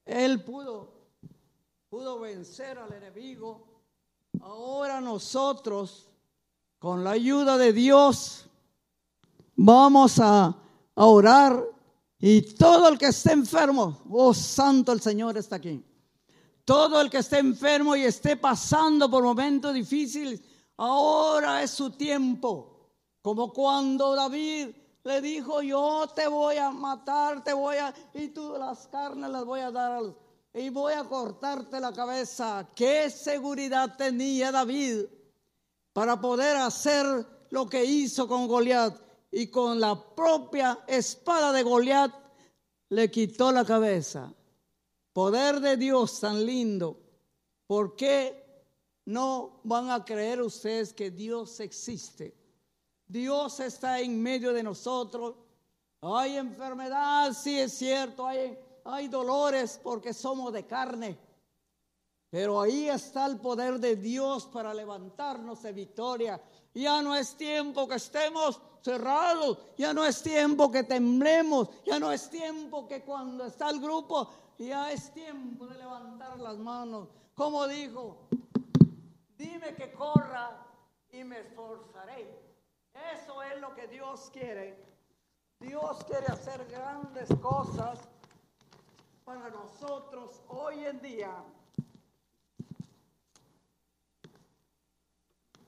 él 0.03 0.43
pudo, 0.43 0.91
pudo 1.89 2.19
vencer 2.19 2.77
al 2.77 2.91
enemigo. 2.91 3.65
Ahora 4.41 4.99
nosotros, 4.99 6.09
con 6.79 7.05
la 7.05 7.11
ayuda 7.11 7.57
de 7.57 7.71
Dios, 7.71 8.49
vamos 9.55 10.19
a, 10.19 10.47
a 10.47 11.05
orar 11.05 11.63
y 12.19 12.41
todo 12.41 12.89
el 12.89 12.97
que 12.97 13.07
esté 13.07 13.31
enfermo, 13.31 14.01
oh 14.09 14.33
santo 14.33 14.91
el 14.91 14.99
Señor 14.99 15.37
está 15.37 15.55
aquí. 15.55 15.81
Todo 16.65 16.99
el 16.99 17.09
que 17.09 17.19
esté 17.19 17.37
enfermo 17.37 17.95
y 17.95 18.03
esté 18.03 18.35
pasando 18.35 19.09
por 19.09 19.23
momentos 19.23 19.73
difíciles, 19.73 20.41
ahora 20.77 21.63
es 21.63 21.71
su 21.71 21.91
tiempo. 21.91 22.89
Como 23.21 23.53
cuando 23.53 24.15
David 24.15 24.69
le 25.03 25.21
dijo, 25.21 25.61
yo 25.61 26.07
te 26.15 26.27
voy 26.27 26.57
a 26.57 26.71
matar, 26.71 27.43
te 27.43 27.53
voy 27.53 27.77
a, 27.77 27.93
y 28.13 28.29
tú 28.29 28.55
las 28.57 28.87
carnes 28.87 29.29
las 29.29 29.45
voy 29.45 29.61
a 29.61 29.71
dar 29.71 30.03
y 30.53 30.69
voy 30.69 30.93
a 30.93 31.03
cortarte 31.03 31.79
la 31.79 31.93
cabeza. 31.93 32.67
¿Qué 32.75 33.09
seguridad 33.09 33.95
tenía 33.95 34.51
David 34.51 35.05
para 35.93 36.19
poder 36.19 36.57
hacer 36.57 37.05
lo 37.51 37.69
que 37.69 37.85
hizo 37.85 38.27
con 38.27 38.47
Goliat? 38.47 39.05
y 39.35 39.47
con 39.47 39.81
la 39.81 40.01
propia 40.15 40.79
espada 40.87 41.51
de 41.51 41.61
Goliat 41.61 42.09
le 42.87 43.11
quitó 43.11 43.51
la 43.51 43.65
cabeza. 43.65 44.33
Poder 45.15 45.61
de 45.61 45.77
Dios 45.77 46.19
tan 46.19 46.45
lindo. 46.45 46.99
¿Por 47.65 47.95
qué 47.95 48.65
no 49.05 49.61
van 49.63 49.89
a 49.89 50.03
creer 50.03 50.41
ustedes 50.41 50.91
que 50.91 51.09
Dios 51.09 51.61
existe? 51.61 52.35
Dios 53.07 53.61
está 53.61 54.01
en 54.01 54.21
medio 54.21 54.51
de 54.51 54.61
nosotros. 54.61 55.35
Hay 56.01 56.35
enfermedad, 56.35 57.31
sí 57.31 57.57
es 57.57 57.71
cierto, 57.71 58.27
hay, 58.27 58.59
hay 58.83 59.07
dolores 59.07 59.79
porque 59.81 60.13
somos 60.13 60.51
de 60.51 60.67
carne. 60.67 61.17
Pero 62.29 62.59
ahí 62.59 62.89
está 62.89 63.25
el 63.25 63.39
poder 63.39 63.79
de 63.79 63.95
Dios 63.95 64.47
para 64.47 64.73
levantarnos 64.73 65.63
de 65.63 65.71
victoria. 65.71 66.43
Ya 66.73 67.01
no 67.01 67.15
es 67.15 67.35
tiempo 67.37 67.87
que 67.87 67.95
estemos 67.95 68.59
cerrados, 68.81 69.59
ya 69.77 69.93
no 69.93 70.03
es 70.03 70.21
tiempo 70.21 70.69
que 70.69 70.83
temblemos, 70.83 71.69
ya 71.85 71.99
no 71.99 72.11
es 72.11 72.29
tiempo 72.29 72.85
que 72.85 73.01
cuando 73.03 73.45
está 73.45 73.69
el 73.69 73.79
grupo, 73.79 74.29
ya 74.57 74.91
es 74.91 75.11
tiempo 75.11 75.67
de 75.67 75.77
levantar 75.77 76.39
las 76.39 76.57
manos. 76.57 77.09
Como 77.33 77.67
dijo, 77.67 78.27
dime 79.37 79.75
que 79.75 79.91
corra 79.91 80.65
y 81.11 81.23
me 81.23 81.39
esforzaré. 81.39 82.45
Eso 83.13 83.43
es 83.43 83.59
lo 83.59 83.73
que 83.73 83.87
Dios 83.87 84.29
quiere. 84.31 84.83
Dios 85.59 86.03
quiere 86.05 86.27
hacer 86.27 86.65
grandes 86.67 87.29
cosas 87.41 87.99
para 89.25 89.49
nosotros 89.49 90.41
hoy 90.47 90.85
en 90.85 91.01
día. 91.01 91.43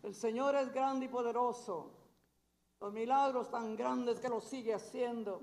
El 0.04 0.16
Señor 0.16 0.56
es 0.56 0.72
grande 0.72 1.08
y 1.08 1.10
poderoso. 1.10 1.92
Los 2.80 2.94
milagros 2.94 3.50
tan 3.50 3.76
grandes 3.76 4.20
que 4.20 4.30
lo 4.30 4.40
sigue 4.40 4.74
haciendo. 4.74 5.42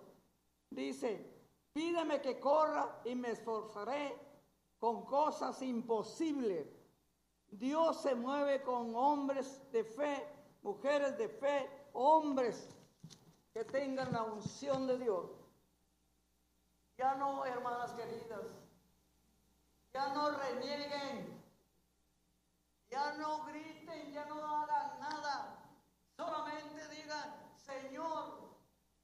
Dice, 0.71 1.34
pídeme 1.75 2.21
que 2.23 2.39
corra 2.39 3.01
y 3.05 3.15
me 3.17 3.33
esforzaré 3.33 4.17
con 4.79 5.05
cosas 5.05 5.61
imposibles. 5.61 6.69
Dios 7.49 8.01
se 8.01 8.15
mueve 8.15 8.63
con 8.63 8.95
hombres 8.95 9.61
de 9.73 9.85
fe, 9.85 10.27
mujeres 10.63 11.19
de 11.19 11.29
fe, 11.29 11.89
hombres 11.93 12.69
que 13.53 13.65
tengan 13.65 14.13
la 14.13 14.23
unción 14.23 14.87
de 14.87 14.99
Dios. 14.99 15.31
Ya 16.97 17.17
no, 17.17 17.45
hermanas 17.45 17.93
queridas, 17.93 18.47
ya 19.93 20.15
no 20.15 20.31
renieguen, 20.31 21.43
ya 22.89 23.15
no 23.15 23.45
griten, 23.47 24.13
ya 24.13 24.25
no 24.27 24.45
hagan 24.45 25.01
nada. 25.01 25.59
Solamente 26.17 26.89
digan, 26.89 27.35
Señor, 27.57 28.44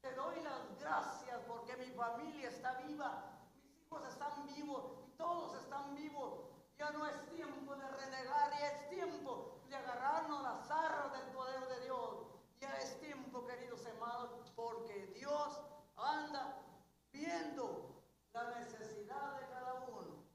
te 0.01 0.11
doy 0.15 0.41
las 0.41 0.79
gracias 0.79 1.39
porque 1.47 1.77
mi 1.77 1.91
familia 1.91 2.49
está 2.49 2.73
viva, 2.81 3.39
mis 3.53 3.71
hijos 3.79 4.03
están 4.07 4.47
vivos, 4.47 4.83
todos 5.15 5.61
están 5.61 5.93
vivos. 5.95 6.41
Ya 6.77 6.89
no 6.91 7.05
es 7.05 7.29
tiempo 7.29 7.75
de 7.75 7.87
renegar, 7.87 8.51
ya 8.51 8.67
es 8.67 8.89
tiempo 8.89 9.61
de 9.69 9.75
agarrarnos 9.75 10.41
las 10.41 10.71
arras 10.71 11.13
del 11.13 11.31
poder 11.33 11.67
de 11.67 11.81
Dios. 11.81 12.25
Ya 12.59 12.75
es 12.77 12.99
tiempo, 12.99 13.45
queridos 13.45 13.85
hermanos, 13.85 14.31
porque 14.55 15.07
Dios 15.15 15.61
anda 15.95 16.63
viendo 17.11 18.03
la 18.33 18.43
necesidad 18.59 19.39
de 19.39 19.47
cada 19.47 19.85
uno. 19.85 20.25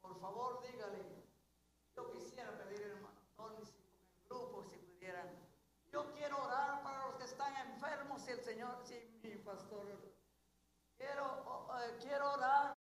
Por 0.00 0.20
favor, 0.20 0.62
dígale, 0.62 1.17
pastor, 9.48 9.86
quiero, 10.98 11.24
oh, 11.46 11.78
eh, 11.78 11.96
quiero 12.02 12.34
orar. 12.34 12.77